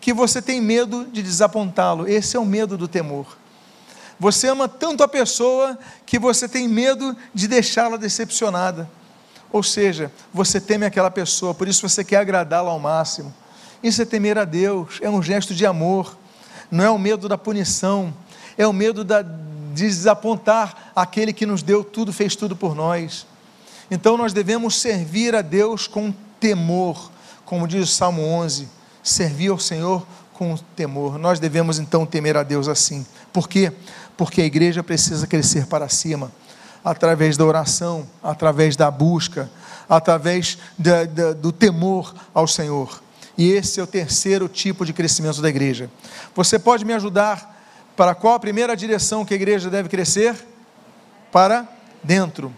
que 0.00 0.12
você 0.12 0.42
tem 0.42 0.60
medo 0.60 1.06
de 1.06 1.22
desapontá-lo. 1.22 2.06
Esse 2.06 2.36
é 2.36 2.40
o 2.40 2.44
medo 2.44 2.76
do 2.76 2.86
temor. 2.86 3.38
Você 4.20 4.48
ama 4.48 4.68
tanto 4.68 5.02
a 5.02 5.08
pessoa 5.08 5.78
que 6.06 6.18
você 6.18 6.48
tem 6.48 6.68
medo 6.68 7.16
de 7.32 7.48
deixá-la 7.48 7.96
decepcionada. 7.96 8.88
Ou 9.50 9.62
seja, 9.62 10.12
você 10.32 10.60
teme 10.60 10.84
aquela 10.84 11.10
pessoa, 11.10 11.54
por 11.54 11.68
isso 11.68 11.88
você 11.88 12.04
quer 12.04 12.16
agradá-la 12.18 12.70
ao 12.70 12.78
máximo. 12.78 13.34
Isso 13.84 14.02
é 14.02 14.04
temer 14.04 14.36
a 14.38 14.44
Deus, 14.44 14.98
é 15.00 15.08
um 15.08 15.22
gesto 15.22 15.54
de 15.54 15.64
amor, 15.64 16.16
não 16.70 16.82
é 16.82 16.90
o 16.90 16.98
medo 16.98 17.28
da 17.28 17.38
punição, 17.38 18.12
é 18.58 18.66
o 18.66 18.72
medo 18.72 19.04
da, 19.04 19.22
de 19.22 19.86
desapontar 19.86 20.92
aquele 20.96 21.32
que 21.32 21.46
nos 21.46 21.62
deu 21.62 21.84
tudo, 21.84 22.12
fez 22.12 22.34
tudo 22.34 22.56
por 22.56 22.74
nós. 22.74 23.26
Então 23.88 24.16
nós 24.16 24.32
devemos 24.32 24.80
servir 24.80 25.36
a 25.36 25.42
Deus 25.42 25.86
com 25.86 26.12
temor, 26.40 27.12
como 27.44 27.68
diz 27.68 27.88
o 27.88 27.92
Salmo 27.92 28.22
11, 28.22 28.66
servir 29.02 29.50
ao 29.50 29.58
Senhor 29.58 30.04
com 30.32 30.56
temor. 30.74 31.18
Nós 31.18 31.38
devemos 31.38 31.78
então 31.78 32.04
temer 32.04 32.36
a 32.36 32.42
Deus 32.42 32.66
assim. 32.66 33.06
Por 33.32 33.48
quê? 33.48 33.72
porque 34.16 34.42
a 34.42 34.44
igreja 34.44 34.82
precisa 34.82 35.26
crescer 35.26 35.66
para 35.66 35.88
cima, 35.88 36.30
através 36.84 37.36
da 37.36 37.44
oração, 37.44 38.06
através 38.22 38.76
da 38.76 38.90
busca, 38.90 39.50
através 39.88 40.58
da, 40.78 41.04
da, 41.04 41.32
do 41.32 41.50
temor 41.50 42.14
ao 42.32 42.46
Senhor. 42.46 43.02
E 43.36 43.50
esse 43.50 43.80
é 43.80 43.82
o 43.82 43.86
terceiro 43.86 44.48
tipo 44.48 44.84
de 44.86 44.92
crescimento 44.92 45.42
da 45.42 45.48
igreja. 45.48 45.90
Você 46.34 46.58
pode 46.58 46.84
me 46.84 46.92
ajudar 46.92 47.52
para 47.96 48.14
qual 48.14 48.34
a 48.34 48.40
primeira 48.40 48.76
direção 48.76 49.24
que 49.24 49.34
a 49.34 49.36
igreja 49.36 49.68
deve 49.68 49.88
crescer? 49.88 50.34
Para 51.32 51.66
dentro. 52.02 52.52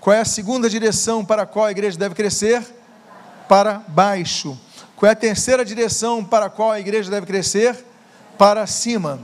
Qual 0.00 0.14
é 0.14 0.20
a 0.20 0.24
segunda 0.24 0.68
direção 0.68 1.24
para 1.24 1.46
qual 1.46 1.66
a 1.66 1.70
igreja 1.70 1.98
deve 1.98 2.14
crescer? 2.14 2.62
Para 3.48 3.82
baixo. 3.88 4.58
Qual 4.96 5.08
é 5.08 5.12
a 5.12 5.16
terceira 5.16 5.64
direção 5.64 6.24
para 6.24 6.50
qual 6.50 6.72
a 6.72 6.80
igreja 6.80 7.10
deve 7.10 7.26
crescer? 7.26 7.84
Para 8.36 8.66
cima. 8.66 9.20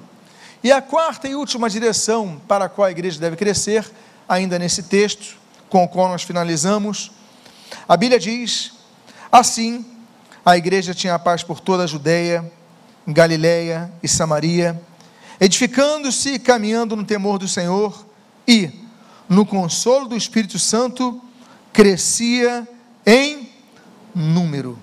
E 0.62 0.72
a 0.72 0.80
quarta 0.80 1.28
e 1.28 1.34
última 1.34 1.68
direção 1.68 2.40
para 2.48 2.68
qual 2.68 2.86
a 2.86 2.90
igreja 2.90 3.20
deve 3.20 3.36
crescer, 3.36 3.90
ainda 4.26 4.58
nesse 4.58 4.84
texto, 4.84 5.36
com 5.68 5.84
o 5.84 5.88
qual 5.88 6.08
nós 6.08 6.22
finalizamos, 6.22 7.10
a 7.88 7.96
Bíblia 7.96 8.18
diz: 8.18 8.72
assim, 9.30 9.84
a 10.44 10.56
igreja 10.56 10.92
tinha 10.92 11.18
paz 11.18 11.42
por 11.42 11.60
toda 11.60 11.84
a 11.84 11.86
Judéia, 11.86 12.50
Galiléia 13.06 13.90
e 14.02 14.08
Samaria, 14.08 14.80
edificando-se 15.40 16.34
e 16.34 16.38
caminhando 16.38 16.94
no 16.94 17.04
temor 17.04 17.38
do 17.38 17.48
Senhor 17.48 18.06
e, 18.46 18.70
no 19.28 19.46
consolo 19.46 20.08
do 20.08 20.16
Espírito 20.16 20.58
Santo, 20.58 21.20
crescia 21.72 22.68
em 23.06 23.48
número. 24.14 24.78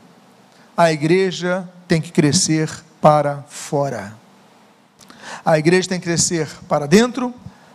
A 0.75 0.91
igreja 0.91 1.69
tem 1.87 2.01
que 2.01 2.11
crescer 2.11 2.69
para 2.99 3.43
fora. 3.47 4.15
A 5.45 5.57
igreja 5.57 5.89
tem 5.89 5.99
que 5.99 6.05
crescer 6.05 6.47
para 6.67 6.87
dentro, 6.87 7.33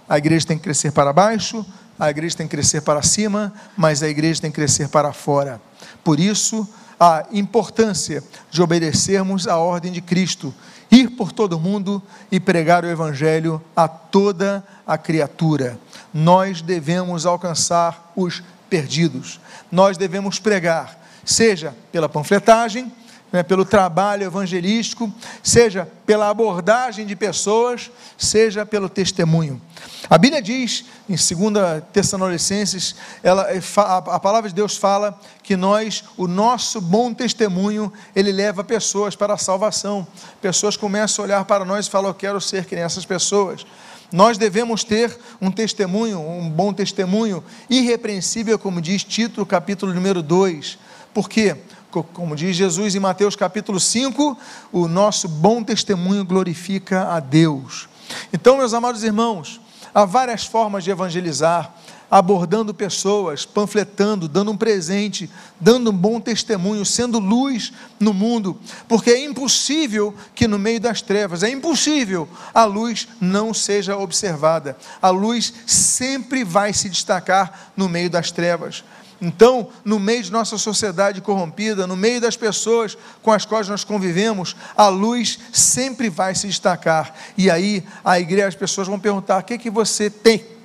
a 0.09 0.19
igreja 0.19 0.47
tem 0.47 0.57
que 0.59 0.65
crescer 0.65 0.93
para 0.93 1.13
baixo, 1.13 1.65
a 1.99 2.11
igreja 2.11 2.37
tem 2.37 2.47
que 2.47 2.57
crescer 2.57 2.83
para 2.83 3.01
cima, 3.03 3.53
mas 3.77 4.03
a 4.03 4.09
igreja 4.09 4.41
tem 4.41 4.51
que 4.51 4.57
crescer 4.57 4.89
para 4.89 5.13
fora. 5.13 5.61
Por 6.05 6.21
isso, 6.21 6.69
a 6.99 7.27
importância 7.33 8.23
de 8.51 8.63
obedecermos 8.63 9.47
à 9.47 9.57
ordem 9.57 9.93
de 9.93 10.01
Cristo, 10.01 10.55
ir 10.91 11.11
por 11.11 11.33
todo 11.33 11.59
mundo 11.59 12.03
e 12.31 12.41
pregar 12.41 12.85
o 12.85 12.89
Evangelho 12.89 13.63
a 13.75 13.87
toda 13.89 14.65
a 14.87 14.97
criatura. 14.97 15.79
Nós 16.13 16.63
devemos 16.63 17.27
alcançar 17.27 18.13
os 18.17 18.43
perdidos, 18.71 19.41
nós 19.71 19.97
devemos 19.97 20.39
pregar, 20.39 20.99
seja 21.25 21.75
pela 21.93 22.09
panfletagem, 22.09 22.91
né, 23.33 23.43
pelo 23.43 23.65
trabalho 23.65 24.25
evangelístico, 24.25 25.13
seja 25.43 25.89
pela 26.07 26.31
abordagem 26.31 27.05
de 27.05 27.17
pessoas, 27.17 27.91
seja 28.17 28.65
pelo 28.65 28.89
testemunho. 28.89 29.61
A 30.09 30.17
Bíblia 30.17 30.41
diz, 30.41 30.85
em 31.09 31.17
2 31.17 31.83
Tessalonicenses, 31.93 32.95
ela, 33.23 33.51
eh, 33.53 33.61
a 33.77 34.21
palavra 34.21 34.49
de 34.49 34.55
Deus 34.55 34.77
fala 34.77 35.19
que 35.43 35.57
nós, 35.57 36.05
o 36.17 36.29
nosso 36.29 36.81
bom 36.81 37.13
testemunho, 37.13 37.93
ele 38.15 38.31
leva 38.31 38.63
pessoas 38.63 39.17
para 39.17 39.35
a 39.35 39.39
salvação. 39.39 40.07
Pessoas 40.41 40.77
começam 40.77 41.25
a 41.25 41.27
olhar 41.27 41.45
para 41.45 41.65
nós 41.65 41.87
e 41.87 41.91
falam: 41.91 42.11
Eu 42.11 42.15
quero 42.15 42.41
ser 42.41 42.65
que 42.67 42.75
nem 42.77 42.85
essas 42.85 43.05
pessoas. 43.05 43.67
Nós 44.13 44.39
devemos 44.39 44.85
ter 44.85 45.19
um 45.41 45.51
testemunho, 45.51 46.21
um 46.21 46.49
bom 46.49 46.73
testemunho, 46.73 47.43
irrepreensível, 47.69 48.57
como 48.59 48.81
diz 48.81 49.03
Tito, 49.03 49.45
capítulo 49.45 49.93
número 49.93 50.23
2. 50.23 50.79
Por 51.13 51.29
quê? 51.29 51.57
Como 51.91 52.37
diz 52.37 52.57
Jesus 52.57 52.95
em 52.95 53.01
Mateus 53.01 53.37
capítulo 53.37 53.81
5, 53.81 54.37
o 54.73 54.87
nosso 54.89 55.29
bom 55.29 55.63
testemunho 55.63 56.25
glorifica 56.25 57.13
a 57.13 57.21
Deus. 57.21 57.89
Então, 58.33 58.59
meus 58.59 58.75
amados 58.75 59.03
irmãos, 59.03 59.61
há 59.95 60.05
várias 60.05 60.45
formas 60.45 60.85
de 60.85 60.91
evangelizar, 60.91 61.75
abordando 62.11 62.73
pessoas, 62.73 63.45
panfletando, 63.45 64.29
dando 64.29 64.53
um 64.53 64.57
presente, 64.57 65.29
dando 65.61 65.91
um 65.91 65.97
bom 65.97 66.21
testemunho, 66.21 66.85
sendo 66.85 67.19
luz 67.19 67.73
no 67.99 68.13
mundo, 68.15 68.59
porque 68.87 69.11
é 69.11 69.25
impossível 69.25 70.15
que 70.35 70.47
no 70.47 70.59
meio 70.59 70.81
das 70.81 71.03
trevas, 71.03 71.43
é 71.43 71.51
impossível 71.51 72.29
a 72.55 72.65
luz 72.65 73.09
não 73.21 73.53
seja 73.53 73.97
observada. 73.97 74.77
A 75.03 75.11
luz 75.11 75.53
sempre 75.67 76.45
vai 76.45 76.73
se 76.73 76.89
destacar 76.89 77.73
no 77.77 77.89
meio 77.89 78.09
das 78.09 78.31
trevas. 78.31 78.85
Então, 79.21 79.69
no 79.85 79.99
meio 79.99 80.23
de 80.23 80.31
nossa 80.31 80.59
sociedade 80.59 81.21
corrompida, 81.21 81.87
no 81.87 81.97
meio 81.97 82.21
das 82.21 82.37
pessoas 82.37 82.97
com 83.23 83.33
as 83.33 83.45
quais 83.45 83.69
nós 83.69 83.85
convivemos, 83.85 84.55
a 84.77 84.89
luz 84.89 85.39
sempre 85.53 86.11
vai 86.11 86.35
se 86.35 86.47
destacar. 86.47 87.15
E 87.37 87.51
aí, 87.51 87.83
a 88.05 88.21
igreja, 88.21 88.49
as 88.49 88.55
pessoas 88.55 88.89
vão 88.89 89.01
perguntar: 89.01 89.41
o 89.41 89.45
que, 89.45 89.57
que 89.59 89.71
você 89.71 90.11
tem? 90.11 90.56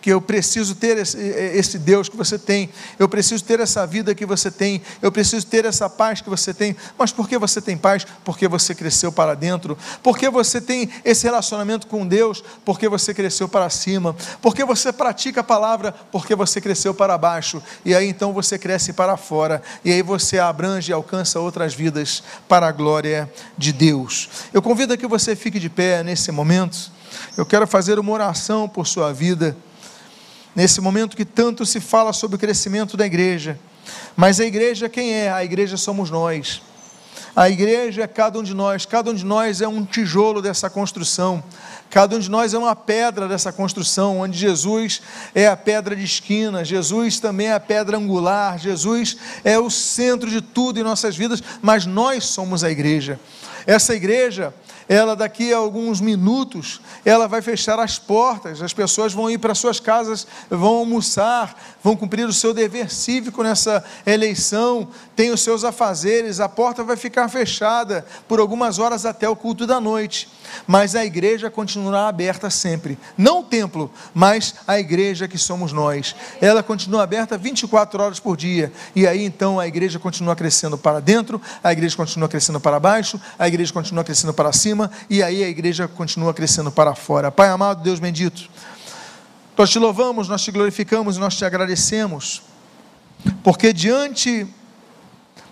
Que 0.00 0.10
eu 0.10 0.20
preciso 0.20 0.74
ter 0.74 0.96
esse, 0.98 1.18
esse, 1.18 1.78
Deus 1.78 2.08
que 2.08 2.16
você 2.16 2.38
tem, 2.38 2.70
eu 2.98 3.08
preciso 3.08 3.44
ter 3.44 3.60
essa 3.60 3.86
vida 3.86 4.14
que 4.14 4.24
você 4.24 4.50
tem, 4.50 4.80
eu 5.02 5.12
preciso 5.12 5.46
ter 5.46 5.64
essa 5.64 5.88
paz 5.88 6.20
que 6.20 6.30
você 6.30 6.54
tem. 6.54 6.74
Mas 6.98 7.12
por 7.12 7.28
que 7.28 7.36
você 7.38 7.60
tem 7.60 7.76
paz? 7.76 8.06
Porque 8.24 8.48
você 8.48 8.74
cresceu 8.74 9.12
para 9.12 9.34
dentro. 9.34 9.76
Porque 10.02 10.28
você 10.30 10.60
tem 10.60 10.88
esse 11.04 11.24
relacionamento 11.24 11.86
com 11.86 12.06
Deus? 12.06 12.42
Porque 12.64 12.88
você 12.88 13.12
cresceu 13.12 13.48
para 13.48 13.68
cima. 13.68 14.16
Porque 14.40 14.64
você 14.64 14.92
pratica 14.92 15.40
a 15.40 15.44
palavra? 15.44 15.92
Porque 16.10 16.34
você 16.34 16.60
cresceu 16.60 16.94
para 16.94 17.16
baixo. 17.18 17.62
E 17.84 17.94
aí 17.94 18.08
então 18.08 18.32
você 18.32 18.58
cresce 18.58 18.92
para 18.92 19.16
fora. 19.16 19.62
E 19.84 19.92
aí 19.92 20.02
você 20.02 20.38
abrange 20.38 20.90
e 20.90 20.94
alcança 20.94 21.40
outras 21.40 21.74
vidas 21.74 22.22
para 22.48 22.68
a 22.68 22.72
glória 22.72 23.30
de 23.56 23.72
Deus. 23.72 24.28
Eu 24.52 24.62
convido 24.62 24.94
a 24.94 24.96
que 24.96 25.06
você 25.06 25.36
fique 25.36 25.58
de 25.58 25.68
pé 25.68 26.02
nesse 26.02 26.32
momento. 26.32 26.90
Eu 27.36 27.44
quero 27.44 27.66
fazer 27.66 27.98
uma 27.98 28.12
oração 28.12 28.68
por 28.68 28.86
sua 28.86 29.12
vida 29.12 29.56
nesse 30.54 30.80
momento 30.80 31.16
que 31.16 31.24
tanto 31.24 31.64
se 31.64 31.80
fala 31.80 32.12
sobre 32.12 32.36
o 32.36 32.38
crescimento 32.38 32.96
da 32.96 33.06
igreja. 33.06 33.58
Mas 34.16 34.40
a 34.40 34.44
igreja 34.44 34.88
quem 34.88 35.12
é? 35.12 35.30
A 35.30 35.44
igreja 35.44 35.76
somos 35.76 36.10
nós. 36.10 36.62
A 37.34 37.48
igreja 37.48 38.02
é 38.02 38.06
cada 38.08 38.38
um 38.38 38.42
de 38.42 38.54
nós, 38.54 38.84
cada 38.84 39.10
um 39.10 39.14
de 39.14 39.24
nós 39.24 39.60
é 39.60 39.68
um 39.68 39.84
tijolo 39.84 40.42
dessa 40.42 40.68
construção, 40.68 41.42
cada 41.88 42.16
um 42.16 42.18
de 42.18 42.28
nós 42.28 42.54
é 42.54 42.58
uma 42.58 42.74
pedra 42.74 43.28
dessa 43.28 43.52
construção, 43.52 44.18
onde 44.18 44.36
Jesus 44.36 45.00
é 45.32 45.46
a 45.46 45.56
pedra 45.56 45.94
de 45.94 46.04
esquina, 46.04 46.64
Jesus 46.64 47.20
também 47.20 47.46
é 47.46 47.52
a 47.52 47.60
pedra 47.60 47.96
angular, 47.96 48.58
Jesus 48.58 49.16
é 49.44 49.56
o 49.58 49.70
centro 49.70 50.28
de 50.28 50.40
tudo 50.40 50.80
em 50.80 50.82
nossas 50.82 51.16
vidas, 51.16 51.40
mas 51.62 51.86
nós 51.86 52.24
somos 52.24 52.64
a 52.64 52.70
igreja. 52.70 53.18
Essa 53.64 53.94
igreja, 53.94 54.52
ela 54.90 55.14
daqui 55.14 55.54
a 55.54 55.56
alguns 55.56 56.00
minutos, 56.00 56.80
ela 57.04 57.28
vai 57.28 57.40
fechar 57.40 57.78
as 57.78 57.96
portas, 57.96 58.60
as 58.60 58.72
pessoas 58.72 59.12
vão 59.12 59.30
ir 59.30 59.38
para 59.38 59.54
suas 59.54 59.78
casas, 59.78 60.26
vão 60.50 60.78
almoçar, 60.78 61.56
vão 61.80 61.94
cumprir 61.94 62.26
o 62.26 62.32
seu 62.32 62.52
dever 62.52 62.90
cívico 62.90 63.44
nessa 63.44 63.84
eleição, 64.04 64.88
tem 65.14 65.30
os 65.30 65.42
seus 65.42 65.62
afazeres, 65.62 66.40
a 66.40 66.48
porta 66.48 66.82
vai 66.82 66.96
ficar 66.96 67.28
fechada 67.28 68.04
por 68.26 68.40
algumas 68.40 68.80
horas 68.80 69.06
até 69.06 69.28
o 69.28 69.36
culto 69.36 69.64
da 69.64 69.80
noite 69.80 70.28
mas 70.66 70.94
a 70.94 71.04
igreja 71.04 71.50
continuará 71.50 72.08
aberta 72.08 72.50
sempre. 72.50 72.98
Não 73.16 73.40
o 73.40 73.44
templo, 73.44 73.90
mas 74.14 74.54
a 74.66 74.78
igreja 74.78 75.28
que 75.28 75.38
somos 75.38 75.72
nós. 75.72 76.14
Ela 76.40 76.62
continua 76.62 77.02
aberta 77.02 77.36
24 77.36 78.02
horas 78.02 78.20
por 78.20 78.36
dia. 78.36 78.72
E 78.94 79.06
aí 79.06 79.24
então 79.24 79.58
a 79.58 79.66
igreja 79.66 79.98
continua 79.98 80.36
crescendo 80.36 80.76
para 80.78 81.00
dentro, 81.00 81.40
a 81.62 81.72
igreja 81.72 81.96
continua 81.96 82.28
crescendo 82.28 82.60
para 82.60 82.80
baixo, 82.80 83.20
a 83.38 83.46
igreja 83.48 83.72
continua 83.72 84.04
crescendo 84.04 84.32
para 84.32 84.52
cima, 84.80 84.90
e 85.10 85.22
aí 85.22 85.42
a 85.44 85.48
igreja 85.48 85.86
continua 85.86 86.32
crescendo 86.32 86.70
para 86.70 86.94
fora. 86.94 87.30
Pai 87.30 87.48
amado, 87.48 87.82
Deus 87.82 87.98
bendito, 87.98 88.48
nós 89.56 89.70
te 89.70 89.78
louvamos, 89.78 90.28
nós 90.28 90.42
te 90.42 90.50
glorificamos 90.50 91.16
e 91.16 91.20
nós 91.20 91.36
te 91.36 91.44
agradecemos, 91.44 92.42
porque 93.42 93.72
diante 93.72 94.46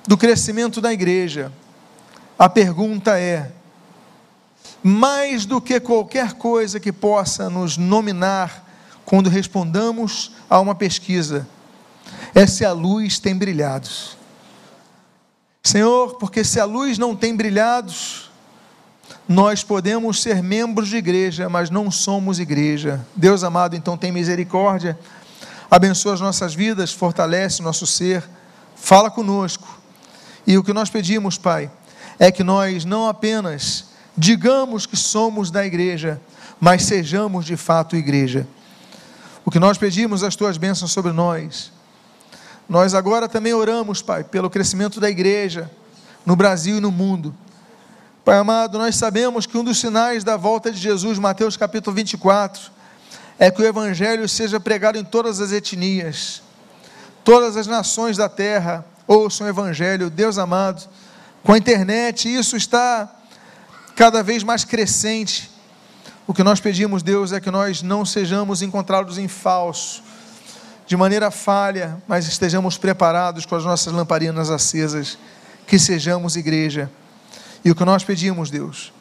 do 0.06 0.16
crescimento 0.16 0.80
da 0.80 0.92
igreja, 0.92 1.52
a 2.38 2.48
pergunta 2.48 3.18
é: 3.18 3.52
mais 4.82 5.44
do 5.44 5.60
que 5.60 5.78
qualquer 5.78 6.32
coisa 6.34 6.80
que 6.80 6.92
possa 6.92 7.50
nos 7.50 7.76
nominar 7.76 8.64
quando 9.04 9.28
respondamos 9.28 10.32
a 10.48 10.60
uma 10.60 10.74
pesquisa, 10.74 11.46
é 12.34 12.46
se 12.46 12.64
a 12.64 12.72
luz 12.72 13.18
tem 13.18 13.34
brilhado. 13.34 13.88
Senhor, 15.62 16.14
porque 16.14 16.42
se 16.44 16.58
a 16.58 16.64
luz 16.64 16.96
não 16.96 17.14
tem 17.14 17.36
brilhado, 17.36 17.92
nós 19.28 19.62
podemos 19.62 20.22
ser 20.22 20.42
membros 20.42 20.88
de 20.88 20.96
igreja, 20.96 21.50
mas 21.50 21.68
não 21.68 21.90
somos 21.90 22.40
igreja. 22.40 23.04
Deus 23.14 23.44
amado, 23.44 23.76
então 23.76 23.94
tem 23.94 24.10
misericórdia, 24.10 24.98
abençoa 25.70 26.14
as 26.14 26.20
nossas 26.20 26.54
vidas, 26.54 26.92
fortalece 26.92 27.60
o 27.60 27.64
nosso 27.64 27.86
ser, 27.86 28.24
fala 28.74 29.10
conosco. 29.10 29.68
E 30.46 30.56
o 30.56 30.64
que 30.64 30.72
nós 30.72 30.88
pedimos, 30.88 31.36
Pai, 31.36 31.70
é 32.18 32.32
que 32.32 32.42
nós 32.42 32.86
não 32.86 33.06
apenas 33.06 33.88
digamos 34.16 34.86
que 34.86 34.96
somos 34.96 35.50
da 35.50 35.64
igreja, 35.64 36.20
mas 36.58 36.84
sejamos 36.84 37.44
de 37.44 37.56
fato 37.56 37.94
igreja. 37.94 38.48
O 39.44 39.50
que 39.50 39.60
nós 39.60 39.78
pedimos, 39.78 40.24
as 40.24 40.34
tuas 40.34 40.56
bênçãos 40.56 40.90
sobre 40.90 41.12
nós. 41.12 41.70
Nós 42.68 42.94
agora 42.94 43.28
também 43.28 43.54
oramos, 43.54 44.02
Pai, 44.02 44.24
pelo 44.24 44.50
crescimento 44.50 44.98
da 44.98 45.08
igreja 45.08 45.70
no 46.26 46.34
Brasil 46.34 46.78
e 46.78 46.80
no 46.80 46.90
mundo. 46.90 47.34
Pai 48.28 48.36
amado, 48.36 48.76
nós 48.76 48.94
sabemos 48.94 49.46
que 49.46 49.56
um 49.56 49.64
dos 49.64 49.80
sinais 49.80 50.22
da 50.22 50.36
volta 50.36 50.70
de 50.70 50.78
Jesus, 50.78 51.18
Mateus 51.18 51.56
capítulo 51.56 51.96
24, 51.96 52.70
é 53.38 53.50
que 53.50 53.62
o 53.62 53.64
Evangelho 53.64 54.28
seja 54.28 54.60
pregado 54.60 54.98
em 54.98 55.02
todas 55.02 55.40
as 55.40 55.50
etnias, 55.50 56.42
todas 57.24 57.56
as 57.56 57.66
nações 57.66 58.18
da 58.18 58.28
terra 58.28 58.84
ouçam 59.06 59.46
o 59.46 59.48
Evangelho, 59.48 60.10
Deus 60.10 60.36
amado. 60.36 60.86
Com 61.42 61.54
a 61.54 61.56
internet, 61.56 62.28
isso 62.30 62.54
está 62.54 63.10
cada 63.96 64.22
vez 64.22 64.42
mais 64.42 64.62
crescente. 64.62 65.50
O 66.26 66.34
que 66.34 66.42
nós 66.42 66.60
pedimos, 66.60 67.02
Deus, 67.02 67.32
é 67.32 67.40
que 67.40 67.50
nós 67.50 67.82
não 67.82 68.04
sejamos 68.04 68.60
encontrados 68.60 69.16
em 69.16 69.26
falso, 69.26 70.02
de 70.86 70.98
maneira 70.98 71.30
falha, 71.30 71.96
mas 72.06 72.28
estejamos 72.28 72.76
preparados 72.76 73.46
com 73.46 73.56
as 73.56 73.64
nossas 73.64 73.90
lamparinas 73.90 74.50
acesas, 74.50 75.16
que 75.66 75.78
sejamos 75.78 76.36
igreja. 76.36 76.90
E 77.64 77.70
o 77.70 77.74
que 77.74 77.84
nós 77.84 78.04
pedimos, 78.04 78.50
Deus, 78.50 78.92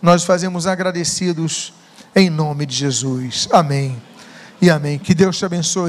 nós 0.00 0.24
fazemos 0.24 0.66
agradecidos 0.66 1.72
em 2.14 2.28
nome 2.28 2.66
de 2.66 2.74
Jesus. 2.74 3.48
Amém. 3.52 4.00
E 4.60 4.70
amém. 4.70 4.98
Que 4.98 5.14
Deus 5.14 5.38
te 5.38 5.44
abençoe. 5.44 5.80